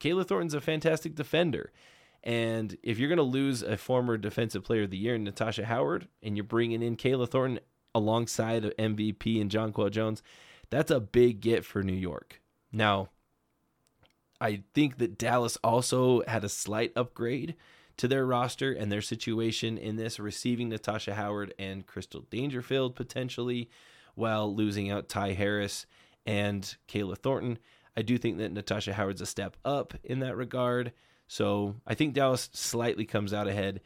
Kayla 0.00 0.26
Thornton's 0.26 0.54
a 0.54 0.60
fantastic 0.60 1.14
defender. 1.14 1.72
And 2.22 2.76
if 2.82 2.98
you're 2.98 3.08
going 3.08 3.16
to 3.16 3.22
lose 3.22 3.62
a 3.62 3.76
former 3.76 4.16
defensive 4.16 4.64
player 4.64 4.82
of 4.84 4.90
the 4.90 4.98
year, 4.98 5.14
in 5.14 5.24
Natasha 5.24 5.64
Howard, 5.64 6.08
and 6.22 6.36
you're 6.36 6.44
bringing 6.44 6.82
in 6.82 6.96
Kayla 6.96 7.28
Thornton 7.28 7.60
alongside 7.94 8.64
of 8.64 8.76
MVP 8.76 9.40
and 9.40 9.50
Jonquel 9.50 9.90
Jones, 9.90 10.22
that's 10.70 10.90
a 10.90 11.00
big 11.00 11.40
get 11.40 11.64
for 11.64 11.82
New 11.82 11.94
York. 11.94 12.40
Now, 12.72 13.08
I 14.40 14.62
think 14.74 14.98
that 14.98 15.18
Dallas 15.18 15.56
also 15.64 16.22
had 16.26 16.44
a 16.44 16.48
slight 16.48 16.92
upgrade 16.94 17.54
to 17.96 18.06
their 18.06 18.24
roster 18.24 18.72
and 18.72 18.90
their 18.90 19.02
situation 19.02 19.76
in 19.76 19.96
this, 19.96 20.20
receiving 20.20 20.68
Natasha 20.68 21.14
Howard 21.14 21.54
and 21.58 21.86
Crystal 21.86 22.24
Dangerfield 22.30 22.94
potentially, 22.94 23.68
while 24.18 24.54
losing 24.54 24.90
out 24.90 25.08
Ty 25.08 25.32
Harris 25.32 25.86
and 26.26 26.76
Kayla 26.88 27.16
Thornton. 27.16 27.58
I 27.96 28.02
do 28.02 28.18
think 28.18 28.38
that 28.38 28.52
Natasha 28.52 28.92
Howard's 28.92 29.20
a 29.20 29.26
step 29.26 29.56
up 29.64 29.94
in 30.04 30.20
that 30.20 30.36
regard. 30.36 30.92
So 31.26 31.76
I 31.86 31.94
think 31.94 32.14
Dallas 32.14 32.50
slightly 32.52 33.04
comes 33.04 33.32
out 33.32 33.48
ahead. 33.48 33.80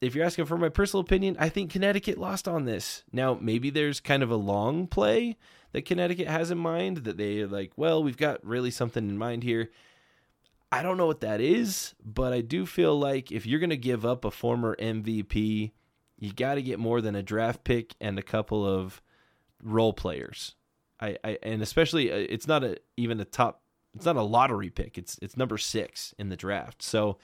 If 0.00 0.14
you're 0.14 0.26
asking 0.26 0.44
for 0.44 0.58
my 0.58 0.68
personal 0.68 1.00
opinion, 1.00 1.36
I 1.38 1.48
think 1.48 1.70
Connecticut 1.70 2.18
lost 2.18 2.46
on 2.48 2.64
this. 2.64 3.02
Now, 3.12 3.38
maybe 3.40 3.70
there's 3.70 4.00
kind 4.00 4.22
of 4.22 4.30
a 4.30 4.36
long 4.36 4.86
play 4.86 5.36
that 5.72 5.86
Connecticut 5.86 6.28
has 6.28 6.50
in 6.50 6.58
mind 6.58 6.98
that 6.98 7.16
they 7.16 7.44
like, 7.44 7.72
well, 7.76 8.02
we've 8.02 8.16
got 8.16 8.44
really 8.44 8.70
something 8.70 9.08
in 9.08 9.16
mind 9.16 9.42
here. 9.42 9.70
I 10.70 10.82
don't 10.82 10.96
know 10.96 11.06
what 11.06 11.20
that 11.20 11.40
is, 11.40 11.94
but 12.04 12.32
I 12.32 12.40
do 12.40 12.66
feel 12.66 12.98
like 12.98 13.32
if 13.32 13.46
you're 13.46 13.60
going 13.60 13.70
to 13.70 13.76
give 13.76 14.04
up 14.04 14.24
a 14.24 14.30
former 14.30 14.76
MVP, 14.76 15.72
you 16.18 16.32
got 16.32 16.54
to 16.54 16.62
get 16.62 16.78
more 16.78 17.00
than 17.00 17.14
a 17.14 17.22
draft 17.22 17.64
pick 17.64 17.94
and 18.00 18.18
a 18.18 18.22
couple 18.22 18.66
of 18.66 19.00
role 19.66 19.92
players. 19.92 20.54
I, 21.00 21.18
I 21.22 21.38
and 21.42 21.62
especially 21.62 22.10
uh, 22.10 22.16
it's 22.16 22.48
not 22.48 22.64
a 22.64 22.78
even 22.96 23.20
a 23.20 23.24
top 23.24 23.62
it's 23.94 24.04
not 24.04 24.16
a 24.16 24.22
lottery 24.22 24.70
pick. 24.70 24.98
It's 24.98 25.18
it's 25.20 25.36
number 25.36 25.58
6 25.58 26.14
in 26.18 26.28
the 26.28 26.36
draft. 26.36 26.82
So 26.82 27.18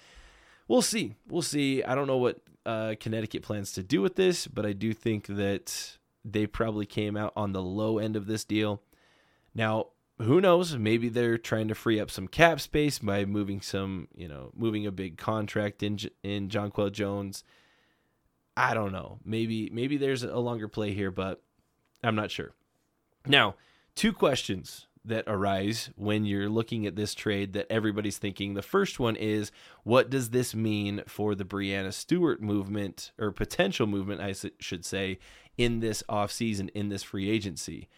we'll 0.68 0.82
see. 0.82 1.14
We'll 1.28 1.42
see. 1.42 1.82
I 1.82 1.94
don't 1.94 2.06
know 2.06 2.16
what 2.16 2.40
uh, 2.64 2.94
Connecticut 2.98 3.42
plans 3.42 3.72
to 3.72 3.82
do 3.82 4.00
with 4.00 4.16
this, 4.16 4.46
but 4.46 4.66
I 4.66 4.72
do 4.72 4.92
think 4.92 5.26
that 5.26 5.98
they 6.24 6.46
probably 6.46 6.86
came 6.86 7.16
out 7.16 7.32
on 7.36 7.52
the 7.52 7.62
low 7.62 7.98
end 7.98 8.16
of 8.16 8.26
this 8.26 8.44
deal. 8.44 8.80
Now, 9.54 9.88
who 10.18 10.40
knows? 10.40 10.76
Maybe 10.76 11.08
they're 11.08 11.38
trying 11.38 11.68
to 11.68 11.74
free 11.74 12.00
up 12.00 12.10
some 12.10 12.28
cap 12.28 12.60
space 12.60 12.98
by 12.98 13.24
moving 13.24 13.60
some, 13.60 14.08
you 14.14 14.28
know, 14.28 14.50
moving 14.54 14.86
a 14.86 14.92
big 14.92 15.16
contract 15.18 15.82
in 15.82 15.98
in 16.22 16.48
Jonquel 16.48 16.92
Jones. 16.92 17.44
I 18.56 18.74
don't 18.74 18.92
know. 18.92 19.18
Maybe 19.24 19.70
maybe 19.72 19.96
there's 19.96 20.22
a 20.22 20.38
longer 20.38 20.68
play 20.68 20.92
here, 20.92 21.10
but 21.10 21.42
I'm 22.02 22.14
not 22.14 22.30
sure. 22.30 22.52
Now, 23.26 23.54
two 23.94 24.12
questions 24.12 24.86
that 25.04 25.24
arise 25.26 25.90
when 25.96 26.24
you're 26.24 26.48
looking 26.48 26.86
at 26.86 26.94
this 26.94 27.14
trade 27.14 27.52
that 27.54 27.66
everybody's 27.70 28.18
thinking. 28.18 28.54
The 28.54 28.62
first 28.62 29.00
one 29.00 29.16
is 29.16 29.50
what 29.82 30.10
does 30.10 30.30
this 30.30 30.54
mean 30.54 31.02
for 31.06 31.34
the 31.34 31.44
Breanna 31.44 31.92
Stewart 31.92 32.40
movement 32.40 33.12
or 33.18 33.32
potential 33.32 33.86
movement, 33.86 34.20
I 34.20 34.34
should 34.60 34.84
say, 34.84 35.18
in 35.58 35.80
this 35.80 36.02
offseason, 36.08 36.70
in 36.70 36.88
this 36.88 37.02
free 37.02 37.28
agency? 37.28 37.88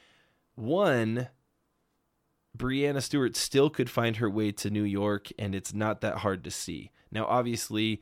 One, 0.54 1.28
Breanna 2.56 3.02
Stewart 3.02 3.36
still 3.36 3.68
could 3.68 3.90
find 3.90 4.16
her 4.16 4.30
way 4.30 4.52
to 4.52 4.70
New 4.70 4.84
York, 4.84 5.28
and 5.38 5.54
it's 5.54 5.74
not 5.74 6.00
that 6.00 6.18
hard 6.18 6.42
to 6.44 6.50
see. 6.50 6.90
Now, 7.10 7.26
obviously, 7.26 8.00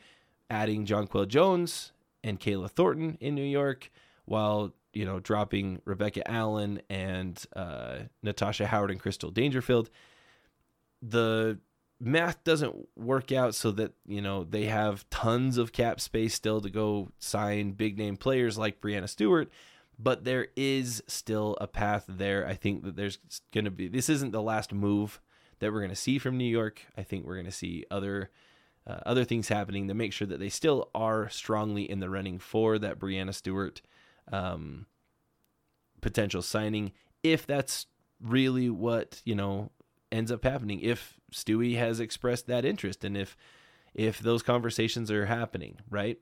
adding 0.48 0.86
Jonquel 0.86 1.26
Jones 1.26 1.92
and 2.22 2.38
Kayla 2.38 2.70
Thornton 2.70 3.18
in 3.20 3.34
New 3.34 3.42
York, 3.42 3.90
while 4.26 4.74
you 4.92 5.04
know, 5.04 5.20
dropping 5.20 5.80
Rebecca 5.84 6.28
Allen 6.30 6.82
and 6.90 7.42
uh, 7.54 7.98
Natasha 8.22 8.66
Howard 8.66 8.90
and 8.90 9.00
Crystal 9.00 9.30
Dangerfield, 9.30 9.90
the 11.00 11.58
math 12.00 12.42
doesn't 12.44 12.74
work 12.96 13.30
out 13.30 13.54
so 13.54 13.70
that 13.70 13.92
you 14.06 14.20
know 14.20 14.44
they 14.44 14.64
have 14.64 15.08
tons 15.08 15.56
of 15.56 15.72
cap 15.72 16.00
space 16.00 16.34
still 16.34 16.60
to 16.60 16.68
go 16.68 17.10
sign 17.18 17.72
big 17.72 17.96
name 17.96 18.16
players 18.16 18.58
like 18.58 18.80
Breanna 18.80 19.08
Stewart. 19.08 19.50
But 19.98 20.24
there 20.24 20.48
is 20.56 21.02
still 21.06 21.56
a 21.60 21.66
path 21.68 22.04
there. 22.08 22.46
I 22.46 22.54
think 22.54 22.82
that 22.84 22.96
there's 22.96 23.18
going 23.52 23.66
to 23.66 23.70
be. 23.70 23.88
This 23.88 24.08
isn't 24.08 24.32
the 24.32 24.42
last 24.42 24.72
move 24.72 25.20
that 25.60 25.72
we're 25.72 25.80
going 25.80 25.90
to 25.90 25.96
see 25.96 26.18
from 26.18 26.36
New 26.36 26.44
York. 26.44 26.82
I 26.96 27.02
think 27.02 27.24
we're 27.24 27.36
going 27.36 27.46
to 27.46 27.52
see 27.52 27.84
other 27.90 28.30
uh, 28.86 28.98
other 29.06 29.24
things 29.24 29.48
happening 29.48 29.88
to 29.88 29.94
make 29.94 30.12
sure 30.12 30.26
that 30.26 30.40
they 30.40 30.48
still 30.48 30.90
are 30.94 31.28
strongly 31.28 31.88
in 31.88 32.00
the 32.00 32.10
running 32.10 32.38
for 32.38 32.78
that 32.78 32.98
Breanna 32.98 33.34
Stewart 33.34 33.80
um, 34.30 34.86
potential 36.00 36.42
signing 36.42 36.92
if 37.22 37.46
that's 37.46 37.86
really 38.20 38.70
what 38.70 39.20
you 39.24 39.34
know 39.34 39.70
ends 40.10 40.30
up 40.30 40.44
happening 40.44 40.80
if 40.80 41.18
Stewie 41.32 41.76
has 41.76 42.00
expressed 42.00 42.46
that 42.46 42.64
interest 42.64 43.04
and 43.04 43.16
if 43.16 43.36
if 43.94 44.18
those 44.18 44.42
conversations 44.42 45.10
are 45.10 45.26
happening 45.26 45.78
right 45.90 46.18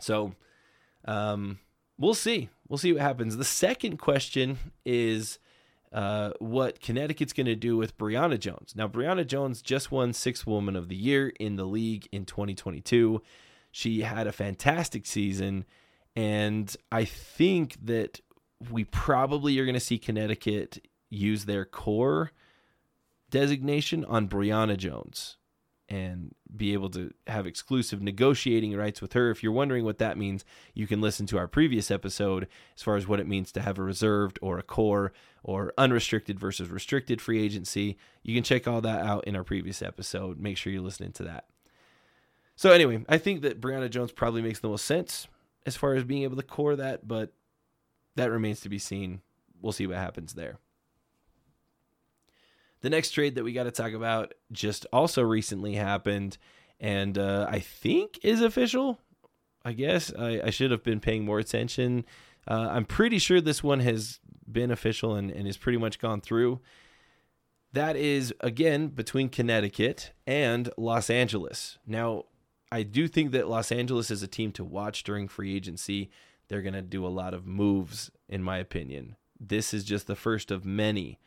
so 0.00 0.34
um 1.04 1.58
we'll 1.98 2.14
see 2.14 2.48
we'll 2.68 2.78
see 2.78 2.92
what 2.92 3.02
happens 3.02 3.36
the 3.36 3.44
second 3.44 3.98
question 3.98 4.58
is 4.84 5.38
uh, 5.92 6.30
what 6.38 6.80
Connecticut's 6.80 7.34
going 7.34 7.46
to 7.46 7.54
do 7.54 7.76
with 7.76 7.98
Brionna 7.98 8.40
Jones. 8.40 8.72
Now, 8.74 8.88
Brionna 8.88 9.26
Jones 9.26 9.60
just 9.60 9.92
won 9.92 10.14
Sixth 10.14 10.46
Woman 10.46 10.74
of 10.74 10.88
the 10.88 10.96
Year 10.96 11.32
in 11.38 11.56
the 11.56 11.66
league 11.66 12.08
in 12.10 12.24
2022. 12.24 13.20
She 13.70 14.00
had 14.00 14.26
a 14.26 14.32
fantastic 14.32 15.04
season. 15.04 15.66
And 16.14 16.74
I 16.90 17.04
think 17.04 17.76
that 17.84 18.20
we 18.70 18.84
probably 18.84 19.58
are 19.58 19.64
going 19.64 19.74
to 19.74 19.80
see 19.80 19.98
Connecticut 19.98 20.86
use 21.08 21.44
their 21.44 21.64
core 21.64 22.32
designation 23.30 24.04
on 24.04 24.28
Brionna 24.28 24.76
Jones 24.76 25.36
and 25.88 26.34
be 26.56 26.72
able 26.72 26.88
to 26.88 27.12
have 27.26 27.46
exclusive 27.46 28.00
negotiating 28.00 28.74
rights 28.74 29.02
with 29.02 29.12
her. 29.12 29.30
If 29.30 29.42
you're 29.42 29.52
wondering 29.52 29.84
what 29.84 29.98
that 29.98 30.16
means, 30.16 30.44
you 30.74 30.86
can 30.86 31.00
listen 31.00 31.26
to 31.26 31.38
our 31.38 31.48
previous 31.48 31.90
episode 31.90 32.48
as 32.76 32.82
far 32.82 32.96
as 32.96 33.06
what 33.06 33.20
it 33.20 33.28
means 33.28 33.52
to 33.52 33.60
have 33.60 33.78
a 33.78 33.82
reserved 33.82 34.38
or 34.40 34.58
a 34.58 34.62
core 34.62 35.12
or 35.42 35.74
unrestricted 35.76 36.38
versus 36.38 36.70
restricted 36.70 37.20
free 37.20 37.42
agency. 37.42 37.98
You 38.22 38.34
can 38.34 38.44
check 38.44 38.66
all 38.66 38.80
that 38.80 39.04
out 39.04 39.24
in 39.24 39.36
our 39.36 39.44
previous 39.44 39.82
episode. 39.82 40.40
Make 40.40 40.56
sure 40.56 40.72
you're 40.72 40.82
listening 40.82 41.12
to 41.12 41.24
that. 41.24 41.46
So, 42.56 42.70
anyway, 42.70 43.04
I 43.08 43.18
think 43.18 43.42
that 43.42 43.60
Brionna 43.60 43.90
Jones 43.90 44.12
probably 44.12 44.40
makes 44.40 44.60
the 44.60 44.68
most 44.68 44.84
sense 44.84 45.26
as 45.66 45.76
far 45.76 45.94
as 45.94 46.04
being 46.04 46.22
able 46.22 46.36
to 46.36 46.42
core 46.42 46.76
that, 46.76 47.06
but 47.06 47.32
that 48.16 48.30
remains 48.30 48.60
to 48.60 48.68
be 48.68 48.78
seen. 48.78 49.20
We'll 49.60 49.72
see 49.72 49.86
what 49.86 49.96
happens 49.96 50.34
there. 50.34 50.58
The 52.80 52.90
next 52.90 53.10
trade 53.10 53.36
that 53.36 53.44
we 53.44 53.52
got 53.52 53.64
to 53.64 53.70
talk 53.70 53.92
about 53.92 54.34
just 54.50 54.86
also 54.92 55.22
recently 55.22 55.74
happened, 55.74 56.36
and 56.80 57.16
uh, 57.16 57.46
I 57.48 57.60
think 57.60 58.18
is 58.24 58.40
official. 58.42 58.98
I 59.64 59.72
guess 59.72 60.12
I, 60.12 60.40
I, 60.44 60.50
should 60.50 60.72
have 60.72 60.82
been 60.82 60.98
paying 60.98 61.24
more 61.24 61.38
attention. 61.38 62.04
Uh, 62.48 62.68
I'm 62.72 62.84
pretty 62.84 63.20
sure 63.20 63.40
this 63.40 63.62
one 63.62 63.78
has 63.78 64.18
been 64.50 64.72
official 64.72 65.14
and, 65.14 65.30
and 65.30 65.46
is 65.46 65.56
pretty 65.56 65.78
much 65.78 66.00
gone 66.00 66.20
through. 66.20 66.60
That 67.72 67.94
is, 67.94 68.34
again, 68.40 68.88
between 68.88 69.28
Connecticut 69.28 70.10
and 70.26 70.68
Los 70.76 71.08
Angeles. 71.08 71.78
Now, 71.86 72.24
I 72.72 72.84
do 72.84 73.06
think 73.06 73.32
that 73.32 73.48
Los 73.48 73.70
Angeles 73.70 74.10
is 74.10 74.22
a 74.22 74.26
team 74.26 74.50
to 74.52 74.64
watch 74.64 75.04
during 75.04 75.28
free 75.28 75.54
agency. 75.54 76.10
They're 76.48 76.62
going 76.62 76.72
to 76.72 76.80
do 76.80 77.06
a 77.06 77.08
lot 77.08 77.34
of 77.34 77.46
moves, 77.46 78.10
in 78.30 78.42
my 78.42 78.56
opinion. 78.56 79.16
This 79.38 79.74
is 79.74 79.84
just 79.84 80.06
the 80.06 80.16
first 80.16 80.50
of 80.50 80.64
many. 80.64 81.18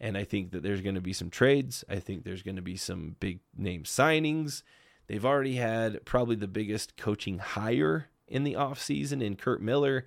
And 0.00 0.18
I 0.18 0.24
think 0.24 0.50
that 0.50 0.64
there's 0.64 0.80
going 0.80 0.96
to 0.96 1.00
be 1.00 1.12
some 1.12 1.30
trades. 1.30 1.84
I 1.88 2.00
think 2.00 2.24
there's 2.24 2.42
going 2.42 2.56
to 2.56 2.62
be 2.62 2.76
some 2.76 3.14
big 3.20 3.38
name 3.56 3.84
signings. 3.84 4.64
They've 5.06 5.24
already 5.24 5.54
had 5.54 6.04
probably 6.04 6.34
the 6.34 6.48
biggest 6.48 6.96
coaching 6.96 7.38
hire 7.38 8.08
in 8.26 8.42
the 8.42 8.54
offseason 8.54 9.22
in 9.22 9.36
Curt 9.36 9.62
Miller. 9.62 10.04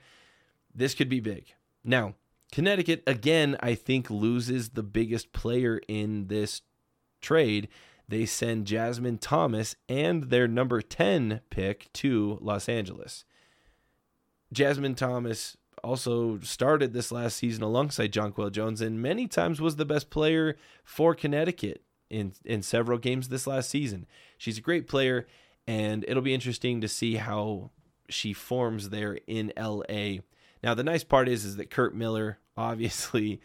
This 0.75 0.93
could 0.93 1.09
be 1.09 1.21
big. 1.21 1.45
Now, 1.85 2.15
Connecticut, 2.51 3.01
again, 3.07 3.55
I 3.61 3.75
think 3.75 4.09
loses 4.09 4.71
the 4.71 4.83
biggest 4.83 5.31
player 5.31 5.79
in 5.87 6.27
this 6.27 6.63
trade 7.21 7.69
they 8.11 8.25
send 8.25 8.67
Jasmine 8.67 9.17
Thomas 9.17 9.77
and 9.87 10.25
their 10.25 10.45
number 10.45 10.81
10 10.81 11.39
pick 11.49 11.91
to 11.93 12.37
Los 12.41 12.67
Angeles. 12.67 13.23
Jasmine 14.51 14.95
Thomas 14.95 15.55
also 15.81 16.37
started 16.39 16.91
this 16.91 17.09
last 17.09 17.37
season 17.37 17.63
alongside 17.63 18.11
Jonquel 18.11 18.51
Jones 18.51 18.81
and 18.81 19.01
many 19.01 19.27
times 19.27 19.61
was 19.61 19.77
the 19.77 19.85
best 19.85 20.09
player 20.09 20.57
for 20.83 21.15
Connecticut 21.15 21.83
in 22.09 22.33
in 22.43 22.61
several 22.61 22.97
games 22.97 23.29
this 23.29 23.47
last 23.47 23.69
season. 23.69 24.05
She's 24.37 24.57
a 24.57 24.61
great 24.61 24.89
player 24.89 25.25
and 25.65 26.03
it'll 26.05 26.21
be 26.21 26.33
interesting 26.33 26.81
to 26.81 26.89
see 26.89 27.15
how 27.15 27.71
she 28.09 28.33
forms 28.33 28.89
there 28.89 29.19
in 29.25 29.53
LA. 29.57 30.17
Now, 30.61 30.73
the 30.73 30.83
nice 30.83 31.05
part 31.05 31.29
is 31.29 31.45
is 31.45 31.55
that 31.55 31.71
Curt 31.71 31.95
Miller 31.95 32.39
obviously 32.57 33.39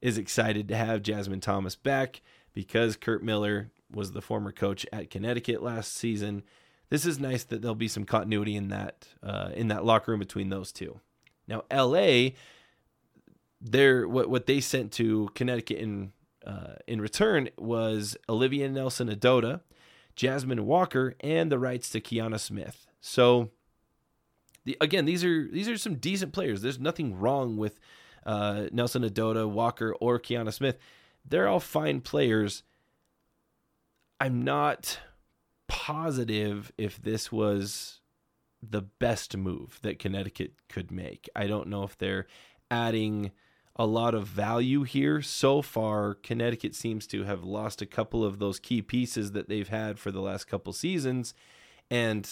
is 0.00 0.16
excited 0.16 0.68
to 0.68 0.76
have 0.76 1.02
Jasmine 1.02 1.40
Thomas 1.40 1.74
back 1.74 2.22
because 2.52 2.96
Curt 2.96 3.24
Miller 3.24 3.72
was 3.92 4.12
the 4.12 4.22
former 4.22 4.52
coach 4.52 4.86
at 4.92 5.10
Connecticut 5.10 5.62
last 5.62 5.94
season. 5.94 6.42
This 6.88 7.06
is 7.06 7.18
nice 7.18 7.44
that 7.44 7.62
there'll 7.62 7.74
be 7.74 7.88
some 7.88 8.04
continuity 8.04 8.56
in 8.56 8.68
that 8.68 9.08
uh, 9.22 9.50
in 9.54 9.68
that 9.68 9.84
locker 9.84 10.12
room 10.12 10.20
between 10.20 10.50
those 10.50 10.72
two. 10.72 11.00
Now, 11.48 11.64
LA, 11.72 12.30
their 13.60 14.06
what 14.06 14.28
what 14.28 14.46
they 14.46 14.60
sent 14.60 14.92
to 14.92 15.28
Connecticut 15.34 15.78
in 15.78 16.12
uh, 16.46 16.74
in 16.86 17.00
return 17.00 17.48
was 17.56 18.16
Olivia 18.28 18.68
Nelson 18.68 19.08
Ododa, 19.08 19.60
Jasmine 20.16 20.66
Walker, 20.66 21.14
and 21.20 21.50
the 21.50 21.58
rights 21.58 21.90
to 21.90 22.00
Kiana 22.00 22.38
Smith. 22.38 22.86
So, 23.00 23.50
the, 24.64 24.76
again, 24.80 25.04
these 25.04 25.24
are 25.24 25.48
these 25.48 25.68
are 25.68 25.78
some 25.78 25.96
decent 25.96 26.32
players. 26.32 26.62
There's 26.62 26.78
nothing 26.78 27.18
wrong 27.18 27.56
with 27.56 27.78
uh, 28.26 28.66
Nelson 28.72 29.02
Ododa, 29.02 29.48
Walker, 29.48 29.94
or 30.00 30.18
Kiana 30.18 30.52
Smith. 30.52 30.78
They're 31.24 31.48
all 31.48 31.60
fine 31.60 32.00
players. 32.00 32.62
I'm 34.22 34.44
not 34.44 35.00
positive 35.66 36.70
if 36.78 37.02
this 37.02 37.32
was 37.32 37.98
the 38.62 38.82
best 38.82 39.36
move 39.36 39.80
that 39.82 39.98
Connecticut 39.98 40.52
could 40.68 40.92
make. 40.92 41.28
I 41.34 41.48
don't 41.48 41.66
know 41.66 41.82
if 41.82 41.98
they're 41.98 42.28
adding 42.70 43.32
a 43.74 43.84
lot 43.84 44.14
of 44.14 44.28
value 44.28 44.84
here. 44.84 45.22
So 45.22 45.60
far, 45.60 46.14
Connecticut 46.14 46.76
seems 46.76 47.08
to 47.08 47.24
have 47.24 47.42
lost 47.42 47.82
a 47.82 47.86
couple 47.86 48.24
of 48.24 48.38
those 48.38 48.60
key 48.60 48.80
pieces 48.80 49.32
that 49.32 49.48
they've 49.48 49.66
had 49.66 49.98
for 49.98 50.12
the 50.12 50.20
last 50.20 50.44
couple 50.44 50.72
seasons 50.72 51.34
and 51.90 52.30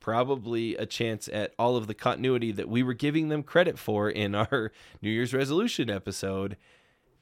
probably 0.00 0.74
a 0.76 0.86
chance 0.86 1.28
at 1.34 1.52
all 1.58 1.76
of 1.76 1.86
the 1.86 1.92
continuity 1.92 2.50
that 2.50 2.70
we 2.70 2.82
were 2.82 2.94
giving 2.94 3.28
them 3.28 3.42
credit 3.42 3.78
for 3.78 4.08
in 4.08 4.34
our 4.34 4.72
New 5.02 5.10
Year's 5.10 5.34
resolution 5.34 5.90
episode 5.90 6.56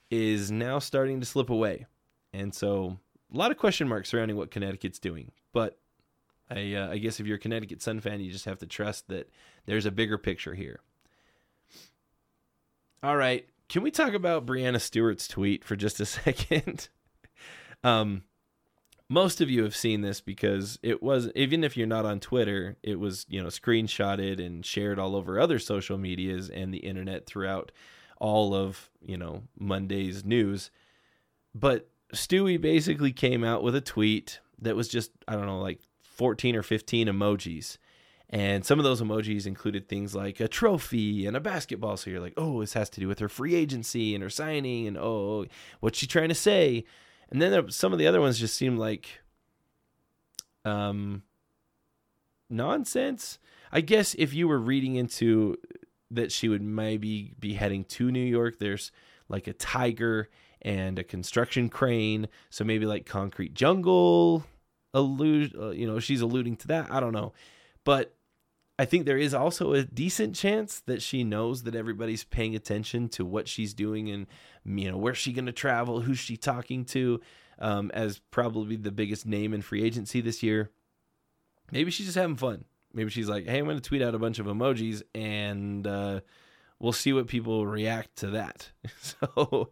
is 0.08 0.52
now 0.52 0.78
starting 0.78 1.18
to 1.18 1.26
slip 1.26 1.50
away. 1.50 1.86
And 2.32 2.54
so 2.54 3.00
a 3.32 3.36
lot 3.36 3.50
of 3.50 3.56
question 3.56 3.88
marks 3.88 4.08
surrounding 4.08 4.36
what 4.36 4.50
Connecticut's 4.50 4.98
doing. 4.98 5.32
But 5.52 5.78
I, 6.50 6.74
uh, 6.74 6.90
I 6.90 6.98
guess 6.98 7.20
if 7.20 7.26
you're 7.26 7.36
a 7.36 7.40
Connecticut 7.40 7.82
Sun 7.82 8.00
fan, 8.00 8.20
you 8.20 8.32
just 8.32 8.46
have 8.46 8.58
to 8.58 8.66
trust 8.66 9.08
that 9.08 9.30
there's 9.66 9.86
a 9.86 9.90
bigger 9.90 10.18
picture 10.18 10.54
here. 10.54 10.80
All 13.02 13.16
right, 13.16 13.46
can 13.68 13.82
we 13.82 13.90
talk 13.90 14.14
about 14.14 14.46
Breanna 14.46 14.80
Stewart's 14.80 15.28
tweet 15.28 15.64
for 15.64 15.76
just 15.76 16.00
a 16.00 16.06
second? 16.06 16.88
um, 17.84 18.22
most 19.08 19.40
of 19.40 19.48
you 19.48 19.62
have 19.62 19.76
seen 19.76 20.00
this 20.02 20.20
because 20.20 20.78
it 20.82 21.02
was 21.02 21.30
even 21.34 21.64
if 21.64 21.76
you're 21.76 21.86
not 21.86 22.04
on 22.04 22.20
Twitter, 22.20 22.76
it 22.82 22.98
was 22.98 23.24
you 23.28 23.42
know 23.42 23.48
screenshotted 23.48 24.44
and 24.44 24.64
shared 24.64 24.98
all 24.98 25.16
over 25.16 25.38
other 25.38 25.58
social 25.58 25.96
medias 25.96 26.50
and 26.50 26.72
the 26.72 26.78
internet 26.78 27.26
throughout 27.26 27.72
all 28.18 28.54
of 28.54 28.90
you 29.00 29.16
know 29.16 29.44
Monday's 29.58 30.24
news. 30.24 30.70
But 31.54 31.88
Stewie 32.14 32.60
basically 32.60 33.12
came 33.12 33.44
out 33.44 33.62
with 33.62 33.74
a 33.74 33.80
tweet 33.80 34.40
that 34.60 34.76
was 34.76 34.88
just 34.88 35.10
I 35.26 35.34
don't 35.34 35.46
know 35.46 35.60
like 35.60 35.80
14 36.00 36.56
or 36.56 36.62
15 36.62 37.06
emojis. 37.06 37.78
And 38.30 38.64
some 38.64 38.78
of 38.78 38.84
those 38.84 39.00
emojis 39.00 39.46
included 39.46 39.88
things 39.88 40.14
like 40.14 40.38
a 40.38 40.48
trophy 40.48 41.24
and 41.26 41.34
a 41.34 41.40
basketball. 41.40 41.96
So 41.96 42.10
you're 42.10 42.20
like, 42.20 42.34
oh, 42.36 42.60
this 42.60 42.74
has 42.74 42.90
to 42.90 43.00
do 43.00 43.08
with 43.08 43.20
her 43.20 43.28
free 43.28 43.54
agency 43.54 44.14
and 44.14 44.22
her 44.22 44.28
signing, 44.28 44.86
and 44.86 44.98
oh, 44.98 45.46
what's 45.80 45.98
she 45.98 46.06
trying 46.06 46.28
to 46.28 46.34
say? 46.34 46.84
And 47.30 47.40
then 47.40 47.70
some 47.70 47.92
of 47.92 47.98
the 47.98 48.06
other 48.06 48.20
ones 48.20 48.38
just 48.38 48.54
seemed 48.54 48.78
like 48.78 49.20
um, 50.64 51.22
nonsense. 52.50 53.38
I 53.72 53.80
guess 53.80 54.14
if 54.18 54.34
you 54.34 54.48
were 54.48 54.58
reading 54.58 54.96
into 54.96 55.56
that 56.10 56.32
she 56.32 56.48
would 56.48 56.62
maybe 56.62 57.34
be 57.38 57.54
heading 57.54 57.84
to 57.84 58.10
New 58.10 58.24
York, 58.24 58.58
there's 58.58 58.92
like 59.28 59.46
a 59.46 59.52
tiger 59.52 60.28
and 60.62 60.98
a 60.98 61.04
construction 61.04 61.68
crane. 61.68 62.28
So 62.50 62.64
maybe 62.64 62.86
like 62.86 63.06
concrete 63.06 63.54
jungle 63.54 64.44
allude, 64.94 65.54
uh, 65.58 65.70
you 65.70 65.86
know, 65.86 66.00
she's 66.00 66.20
alluding 66.20 66.56
to 66.56 66.68
that. 66.68 66.90
I 66.90 67.00
don't 67.00 67.12
know. 67.12 67.32
But 67.84 68.14
I 68.78 68.84
think 68.84 69.06
there 69.06 69.18
is 69.18 69.34
also 69.34 69.72
a 69.72 69.82
decent 69.82 70.36
chance 70.36 70.80
that 70.80 71.02
she 71.02 71.24
knows 71.24 71.64
that 71.64 71.74
everybody's 71.74 72.24
paying 72.24 72.54
attention 72.54 73.08
to 73.10 73.24
what 73.24 73.48
she's 73.48 73.74
doing 73.74 74.08
and 74.10 74.26
you 74.64 74.90
know 74.90 74.96
where's 74.96 75.18
she 75.18 75.32
going 75.32 75.46
to 75.46 75.52
travel, 75.52 76.00
who's 76.00 76.18
she 76.18 76.36
talking 76.36 76.84
to, 76.86 77.20
um, 77.58 77.90
as 77.92 78.20
probably 78.30 78.76
the 78.76 78.92
biggest 78.92 79.26
name 79.26 79.52
in 79.52 79.62
free 79.62 79.82
agency 79.82 80.20
this 80.20 80.42
year. 80.42 80.70
Maybe 81.72 81.90
she's 81.90 82.06
just 82.06 82.18
having 82.18 82.36
fun. 82.36 82.64
Maybe 82.94 83.10
she's 83.10 83.28
like, 83.28 83.46
"Hey, 83.46 83.58
I'm 83.58 83.64
going 83.64 83.76
to 83.76 83.82
tweet 83.82 84.02
out 84.02 84.14
a 84.14 84.18
bunch 84.18 84.38
of 84.38 84.46
emojis 84.46 85.02
and 85.12 85.86
uh, 85.86 86.20
we'll 86.78 86.92
see 86.92 87.12
what 87.12 87.26
people 87.26 87.66
react 87.66 88.16
to 88.16 88.28
that." 88.30 88.70
so 89.00 89.70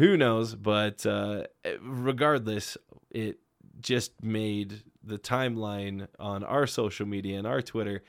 who 0.00 0.16
knows? 0.16 0.54
But 0.54 1.04
uh, 1.04 1.44
regardless, 1.82 2.78
it 3.10 3.38
just 3.80 4.22
made 4.22 4.82
the 5.04 5.18
timeline 5.18 6.08
on 6.18 6.42
our 6.42 6.66
social 6.66 7.06
media 7.06 7.36
and 7.36 7.46
our 7.46 7.60
Twitter 7.60 8.02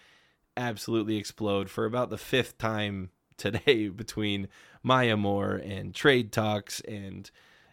absolutely 0.55 1.17
explode 1.17 1.69
for 1.69 1.85
about 1.85 2.09
the 2.09 2.17
fifth 2.17 2.57
time 2.57 3.09
today 3.37 3.89
between 3.89 4.47
Maya 4.83 5.17
Moore 5.17 5.55
and 5.55 5.93
trade 5.93 6.31
talks 6.31 6.79
and 6.81 7.29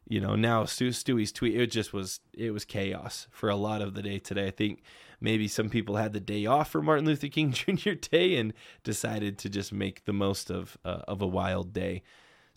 you 0.09 0.20
know 0.20 0.35
now 0.35 0.64
Stewie's 0.64 1.33
tweet 1.33 1.61
it 1.61 1.70
just 1.70 1.92
was 1.92 2.20
it 2.33 2.52
was 2.52 2.64
chaos 2.64 3.26
for 3.31 3.50
a 3.50 3.57
lot 3.57 3.83
of 3.83 3.92
the 3.92 4.00
day 4.00 4.18
today 4.18 4.46
I 4.46 4.50
think 4.50 4.83
maybe 5.20 5.46
some 5.46 5.68
people 5.68 5.96
had 5.96 6.14
the 6.14 6.20
day 6.20 6.46
off 6.46 6.70
for 6.70 6.81
Martin 6.81 7.04
Luther 7.04 7.28
King 7.28 7.52
Jr. 7.52 7.90
Day 7.90 8.37
and 8.37 8.54
decided 8.83 9.37
to 9.38 9.50
just 9.50 9.72
make 9.72 10.07
the 10.07 10.14
most 10.14 10.50
of 10.50 10.78
uh, 10.85 11.02
of 11.07 11.20
a 11.20 11.26
wild 11.26 11.74
day 11.74 12.02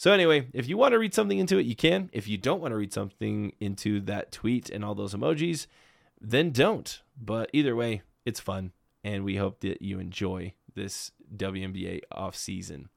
so 0.01 0.11
anyway 0.11 0.47
if 0.53 0.67
you 0.67 0.77
want 0.77 0.91
to 0.93 0.99
read 0.99 1.13
something 1.13 1.39
into 1.39 1.57
it 1.57 1.65
you 1.65 1.75
can 1.75 2.09
if 2.11 2.27
you 2.27 2.37
don't 2.37 2.61
want 2.61 2.71
to 2.71 2.77
read 2.77 2.93
something 2.93 3.53
into 3.59 3.99
that 3.99 4.31
tweet 4.31 4.69
and 4.69 4.83
all 4.83 4.95
those 4.95 5.13
emojis 5.13 5.67
then 6.19 6.51
don't 6.51 7.01
but 7.21 7.49
either 7.53 7.75
way 7.75 8.01
it's 8.25 8.39
fun 8.39 8.71
and 9.03 9.23
we 9.23 9.37
hope 9.37 9.59
that 9.61 9.81
you 9.81 9.99
enjoy 9.99 10.53
this 10.75 11.11
WNBA 11.35 12.01
off 12.11 12.35
season. 12.35 12.89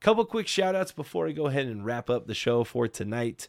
Couple 0.00 0.24
quick 0.24 0.48
shout 0.48 0.74
outs 0.74 0.92
before 0.92 1.28
I 1.28 1.32
go 1.32 1.46
ahead 1.46 1.66
and 1.66 1.84
wrap 1.84 2.08
up 2.08 2.26
the 2.26 2.34
show 2.34 2.64
for 2.64 2.88
tonight. 2.88 3.48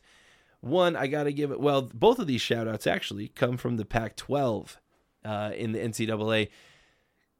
One, 0.60 0.95
I 0.95 1.07
got 1.07 1.23
to 1.23 1.34
give 1.34 1.51
it, 1.51 1.62
well, 1.62 1.84
both 1.93 2.19
of 2.19 2.27
these 2.27 2.41
shout 2.41 2.67
outs 2.67 2.86
actually 2.86 3.29
come 3.29 3.57
from 3.57 3.77
the 3.77 3.86
Pac 3.86 4.17
12 4.17 4.77
uh, 5.23 5.51
in 5.55 5.71
the 5.71 5.79
NCAA. 5.79 6.49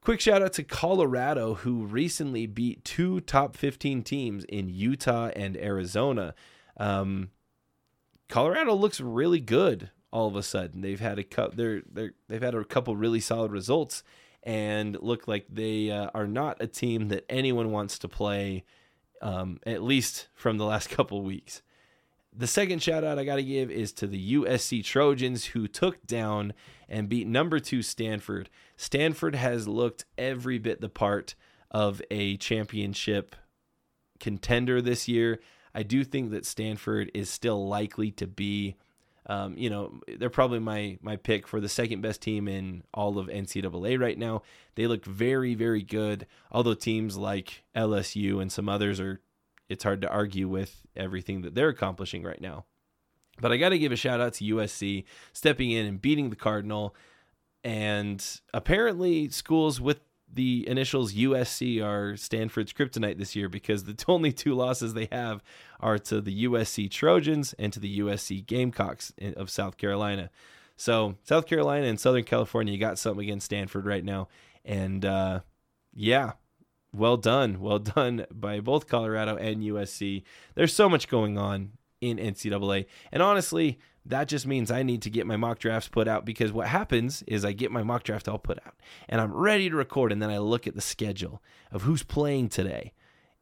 Quick 0.02 0.20
shout 0.20 0.42
out 0.42 0.54
to 0.54 0.64
Colorado, 0.64 1.54
who 1.54 1.86
recently 1.86 2.48
beat 2.48 2.84
two 2.84 3.22
top 3.22 3.56
15 3.56 4.02
teams 4.02 4.44
in 4.46 4.68
Utah 4.68 5.30
and 5.36 5.56
Arizona. 5.56 6.34
Um, 6.76 7.30
Colorado 8.28 8.74
looks 8.74 9.00
really 9.00 9.40
good 9.40 9.92
all 10.10 10.28
of 10.28 10.36
a 10.36 10.42
sudden. 10.42 10.82
They've 10.82 11.00
had 11.00 11.20
a 11.20 11.24
couple. 11.24 11.56
They're 11.56 11.84
they're 11.88 12.14
they've 12.28 12.42
had 12.42 12.56
a 12.56 12.64
couple 12.64 12.96
really 12.96 13.20
solid 13.20 13.52
results 13.52 14.04
and 14.42 14.98
look 15.02 15.28
like 15.28 15.46
they 15.50 15.92
uh, 15.92 16.10
are 16.16 16.26
not 16.26 16.58
a 16.60 16.66
team 16.66 17.10
that 17.10 17.26
anyone 17.30 17.72
wants 17.72 18.00
to 18.00 18.08
play. 18.08 18.64
Um, 19.22 19.60
at 19.68 19.84
least 19.84 20.30
from 20.34 20.58
the 20.58 20.66
last 20.66 20.90
couple 20.98 21.22
weeks. 21.22 21.62
The 22.34 22.48
second 22.48 22.82
shout 22.82 23.04
out 23.04 23.20
I 23.20 23.26
got 23.26 23.36
to 23.36 23.44
give 23.44 23.70
is 23.70 23.92
to 23.94 24.08
the 24.08 24.36
USC 24.36 24.84
Trojans 24.86 25.46
who 25.46 25.68
took 25.68 26.06
down 26.08 26.54
and 26.88 27.10
beat 27.10 27.28
number 27.28 27.60
two 27.60 27.82
Stanford. 27.82 28.50
Stanford 28.78 29.36
has 29.36 29.68
looked 29.68 30.06
every 30.18 30.58
bit 30.58 30.80
the 30.80 30.90
part 30.90 31.36
of 31.70 32.02
a 32.10 32.38
championship 32.38 33.36
contender 34.20 34.82
this 34.82 35.08
year. 35.08 35.40
I 35.76 35.84
do 35.84 36.04
think 36.04 36.32
that 36.32 36.46
Stanford 36.46 37.12
is 37.14 37.30
still 37.30 37.68
likely 37.68 38.12
to 38.12 38.28
be 38.28 38.76
um, 39.28 39.56
you 39.56 39.70
know, 39.70 40.02
they're 40.18 40.30
probably 40.32 40.60
my 40.60 40.98
my 41.02 41.16
pick 41.16 41.48
for 41.48 41.62
the 41.62 41.70
second 41.70 42.02
best 42.02 42.22
team 42.22 42.48
in 42.48 42.84
all 42.94 43.20
of 43.20 43.28
NCAA 43.28 44.00
right 44.00 44.18
now. 44.18 44.42
They 44.76 44.88
look 44.88 45.06
very 45.06 45.54
very 45.54 45.84
good. 45.84 46.26
Although 46.52 46.74
teams 46.74 47.18
like 47.18 47.64
LSU 47.76 48.42
and 48.42 48.52
some 48.52 48.68
others 48.68 49.00
are, 49.00 49.22
it's 49.72 49.84
hard 49.84 50.02
to 50.02 50.10
argue 50.10 50.48
with 50.48 50.82
everything 50.96 51.42
that 51.42 51.56
they're 51.56 51.70
accomplishing 51.70 52.24
right 52.24 52.42
now. 52.42 52.66
But 53.40 53.52
I 53.52 53.58
got 53.58 53.70
to 53.70 53.80
give 53.80 53.92
a 53.92 53.96
shout 53.96 54.20
out 54.20 54.34
to 54.36 54.56
USC 54.56 55.06
stepping 55.34 55.72
in 55.72 55.86
and 55.86 56.02
beating 56.02 56.30
the 56.30 56.36
Cardinal. 56.36 56.96
And 57.64 58.24
apparently, 58.54 59.30
schools 59.30 59.80
with 59.80 60.02
the 60.34 60.68
initials 60.68 61.14
USC 61.14 61.84
are 61.84 62.16
Stanford's 62.16 62.74
kryptonite 62.74 63.18
this 63.18 63.36
year 63.36 63.50
because 63.50 63.84
the 63.84 63.98
only 64.08 64.32
two 64.32 64.54
losses 64.54 64.94
they 64.94 65.08
have 65.12 65.44
are 65.80 65.98
to 66.00 66.22
the 66.22 66.46
USC 66.46 66.90
Trojans 66.90 67.54
and 67.58 67.72
to 67.74 67.80
the 67.80 68.00
USC 68.00 68.46
Gamecocks 68.46 69.14
of 69.36 69.50
South 69.50 69.78
Carolina. 69.78 70.30
So 70.78 71.16
South 71.24 71.46
Carolina 71.46 71.88
and 71.88 72.00
Southern 72.00 72.24
California 72.24 72.78
got 72.78 72.98
something 72.98 73.24
against 73.24 73.46
Stanford 73.46 73.86
right 73.86 74.04
now, 74.04 74.30
and 74.66 75.06
uh, 75.06 75.42
yeah, 75.94 76.34
well 76.94 77.18
done, 77.18 77.60
well 77.60 77.80
done 77.80 78.26
by 78.32 78.60
both 78.60 78.88
Colorado 78.88 79.36
and 79.38 79.62
USC. 79.62 80.24
There's 80.56 80.74
so 80.74 80.90
much 80.90 81.08
going 81.08 81.38
on 81.38 81.74
in 82.00 82.18
NCAA, 82.18 82.86
and 83.12 83.22
honestly, 83.22 83.80
that 84.06 84.28
just 84.28 84.48
means 84.48 84.72
I 84.72 84.84
need 84.84 85.04
to 85.04 85.10
get 85.10 85.28
my 85.28 85.38
mock 85.38 85.60
drafts 85.60 85.88
put 85.88 86.08
out 86.08 86.26
because 86.26 86.52
what 86.52 86.68
happens 86.68 87.22
is 87.28 87.46
I 87.46 87.52
get 87.52 87.72
my 87.72 87.84
mock 87.84 88.04
draft 88.04 88.28
all 88.28 88.40
put 88.40 88.58
out 88.66 88.76
and 89.08 89.22
I'm 89.22 89.34
ready 89.34 89.70
to 89.70 89.76
record. 89.76 90.12
And 90.12 90.22
then 90.22 90.30
I 90.30 90.40
look 90.40 90.66
at 90.66 90.76
the 90.76 90.82
schedule 90.82 91.42
of 91.72 91.84
who's 91.84 92.04
playing 92.04 92.50
today. 92.50 92.94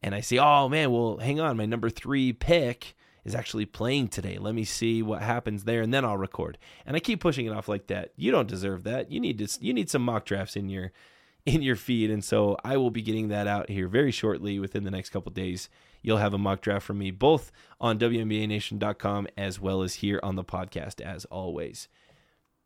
And 0.02 0.14
I 0.14 0.22
see, 0.22 0.38
oh 0.38 0.68
man, 0.68 0.92
well, 0.92 1.18
hang 1.18 1.40
on. 1.40 1.58
My 1.58 1.66
number 1.66 1.90
three 1.90 2.34
pick 2.34 2.96
is 3.24 3.36
actually 3.36 3.66
playing 3.66 4.10
today. 4.10 4.38
Let 4.38 4.54
me 4.54 4.66
see 4.66 5.02
what 5.02 5.22
happens 5.22 5.64
there 5.64 5.82
and 5.82 5.94
then 5.94 6.04
I'll 6.04 6.18
record. 6.18 6.58
And 6.86 6.96
I 6.96 7.00
keep 7.00 7.22
pushing 7.22 7.46
it 7.46 7.54
off 7.54 7.70
like 7.70 7.88
that. 7.88 8.12
You 8.18 8.32
don't 8.32 8.48
deserve 8.48 8.84
that. 8.84 9.12
You 9.12 9.20
need 9.22 9.38
to 9.40 9.48
you 9.62 9.74
need 9.74 9.90
some 9.90 10.02
mock 10.02 10.26
drafts 10.26 10.58
in 10.58 10.68
your 10.68 10.92
in 11.46 11.62
your 11.62 11.76
feed 11.76 12.12
and 12.12 12.24
so 12.24 12.58
I 12.64 12.78
will 12.78 12.92
be 12.92 13.02
getting 13.02 13.30
that 13.30 13.48
out 13.48 13.70
here 13.70 13.88
very 13.88 14.12
shortly 14.12 14.60
within 14.60 14.84
the 14.84 14.92
next 14.92 15.10
couple 15.10 15.32
days. 15.32 15.70
You'll 16.02 16.18
have 16.18 16.34
a 16.34 16.38
mock 16.38 16.62
draft 16.62 16.86
from 16.86 17.00
me 17.00 17.12
both 17.12 17.52
on 17.80 18.00
WNBAnation.com 18.00 19.28
as 19.38 19.60
well 19.60 19.82
as 19.82 19.96
here 19.96 20.20
on 20.24 20.36
the 20.36 20.44
podcast 20.44 21.02
as 21.02 21.26
always. 21.26 21.88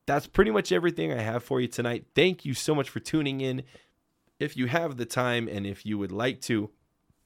That's 0.05 0.27
pretty 0.27 0.51
much 0.51 0.71
everything 0.71 1.13
I 1.13 1.21
have 1.21 1.43
for 1.43 1.61
you 1.61 1.67
tonight. 1.67 2.05
Thank 2.13 2.45
you 2.45 2.53
so 2.53 2.75
much 2.75 2.89
for 2.89 2.99
tuning 2.99 3.41
in. 3.41 3.63
If 4.39 4.57
you 4.57 4.67
have 4.67 4.97
the 4.97 5.05
time 5.05 5.47
and 5.47 5.65
if 5.65 5.85
you 5.85 5.97
would 5.97 6.11
like 6.11 6.41
to, 6.41 6.69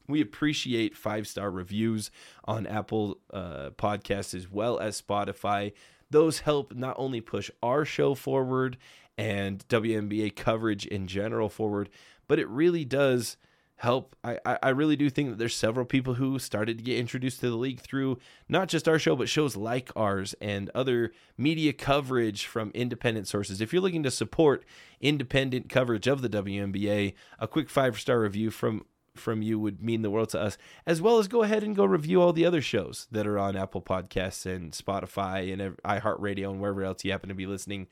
we 0.07 0.21
appreciate 0.21 0.95
five 0.95 1.27
star 1.27 1.51
reviews 1.51 2.11
on 2.45 2.67
Apple 2.67 3.19
uh, 3.33 3.71
Podcasts 3.71 4.33
as 4.33 4.49
well 4.49 4.79
as 4.79 5.01
Spotify. 5.01 5.73
Those 6.09 6.39
help 6.39 6.73
not 6.73 6.95
only 6.97 7.19
push 7.19 7.51
our 7.61 7.83
show 7.83 8.15
forward 8.15 8.77
and 9.17 9.67
WNBA 9.67 10.35
coverage 10.35 10.85
in 10.85 11.07
general 11.07 11.49
forward, 11.49 11.89
but 12.27 12.39
it 12.39 12.47
really 12.47 12.85
does 12.85 13.37
help. 13.77 14.15
I, 14.23 14.39
I 14.45 14.69
really 14.69 14.95
do 14.95 15.09
think 15.09 15.29
that 15.29 15.37
there's 15.37 15.55
several 15.55 15.85
people 15.85 16.15
who 16.15 16.39
started 16.39 16.77
to 16.77 16.83
get 16.83 16.97
introduced 16.97 17.39
to 17.41 17.49
the 17.49 17.55
league 17.55 17.79
through 17.79 18.17
not 18.49 18.69
just 18.69 18.87
our 18.87 18.99
show, 18.99 19.15
but 19.15 19.29
shows 19.29 19.55
like 19.55 19.91
ours 19.95 20.35
and 20.41 20.69
other 20.73 21.11
media 21.37 21.73
coverage 21.73 22.45
from 22.45 22.71
independent 22.73 23.27
sources. 23.27 23.61
If 23.61 23.71
you're 23.71 23.81
looking 23.81 24.03
to 24.03 24.11
support 24.11 24.65
independent 24.99 25.69
coverage 25.69 26.07
of 26.07 26.21
the 26.21 26.29
WNBA, 26.29 27.13
a 27.39 27.47
quick 27.47 27.69
five 27.69 27.99
star 27.99 28.19
review 28.19 28.51
from 28.51 28.83
from 29.13 29.41
you 29.41 29.59
would 29.59 29.81
mean 29.81 30.03
the 30.03 30.11
world 30.11 30.29
to 30.29 30.39
us, 30.39 30.59
as 30.85 31.01
well 31.01 31.17
as 31.17 31.27
go 31.27 31.41
ahead 31.41 31.63
and 31.63 31.75
go 31.75 31.85
review 31.85 32.21
all 32.21 32.33
the 32.33 32.45
other 32.45 32.61
shows 32.61 33.07
that 33.11 33.25
are 33.25 33.39
on 33.39 33.55
Apple 33.55 33.81
Podcasts 33.81 34.45
and 34.45 34.73
Spotify 34.73 35.51
and 35.51 35.75
iHeartRadio 35.77 36.51
and 36.51 36.61
wherever 36.61 36.83
else 36.83 37.03
you 37.03 37.11
happen 37.11 37.29
to 37.29 37.33
be 37.33 37.47
listening. 37.47 37.87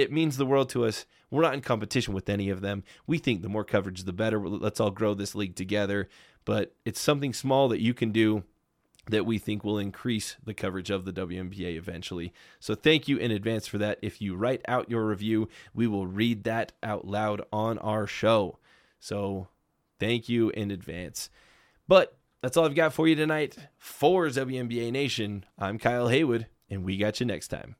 It 0.00 0.12
means 0.12 0.36
the 0.36 0.46
world 0.46 0.70
to 0.70 0.84
us. 0.84 1.04
We're 1.30 1.42
not 1.42 1.54
in 1.54 1.60
competition 1.60 2.14
with 2.14 2.28
any 2.28 2.48
of 2.48 2.60
them. 2.60 2.82
We 3.06 3.18
think 3.18 3.42
the 3.42 3.48
more 3.48 3.64
coverage, 3.64 4.04
the 4.04 4.12
better. 4.12 4.40
Let's 4.40 4.80
all 4.80 4.90
grow 4.90 5.14
this 5.14 5.34
league 5.34 5.54
together. 5.54 6.08
But 6.44 6.74
it's 6.84 7.00
something 7.00 7.34
small 7.34 7.68
that 7.68 7.82
you 7.82 7.92
can 7.92 8.10
do 8.10 8.44
that 9.10 9.26
we 9.26 9.38
think 9.38 9.62
will 9.62 9.78
increase 9.78 10.36
the 10.44 10.54
coverage 10.54 10.90
of 10.90 11.04
the 11.04 11.12
WNBA 11.12 11.76
eventually. 11.76 12.32
So 12.58 12.74
thank 12.74 13.08
you 13.08 13.16
in 13.16 13.30
advance 13.30 13.66
for 13.66 13.78
that. 13.78 13.98
If 14.02 14.20
you 14.20 14.36
write 14.36 14.62
out 14.68 14.90
your 14.90 15.06
review, 15.06 15.48
we 15.74 15.86
will 15.86 16.06
read 16.06 16.44
that 16.44 16.72
out 16.82 17.06
loud 17.06 17.42
on 17.52 17.78
our 17.78 18.06
show. 18.06 18.58
So 18.98 19.48
thank 19.98 20.28
you 20.28 20.50
in 20.50 20.70
advance. 20.70 21.30
But 21.88 22.16
that's 22.42 22.56
all 22.56 22.64
I've 22.64 22.74
got 22.74 22.94
for 22.94 23.06
you 23.06 23.14
tonight. 23.14 23.56
For 23.76 24.26
WNBA 24.26 24.92
Nation, 24.92 25.44
I'm 25.58 25.78
Kyle 25.78 26.08
Haywood, 26.08 26.46
and 26.68 26.84
we 26.84 26.96
got 26.96 27.20
you 27.20 27.26
next 27.26 27.48
time. 27.48 27.76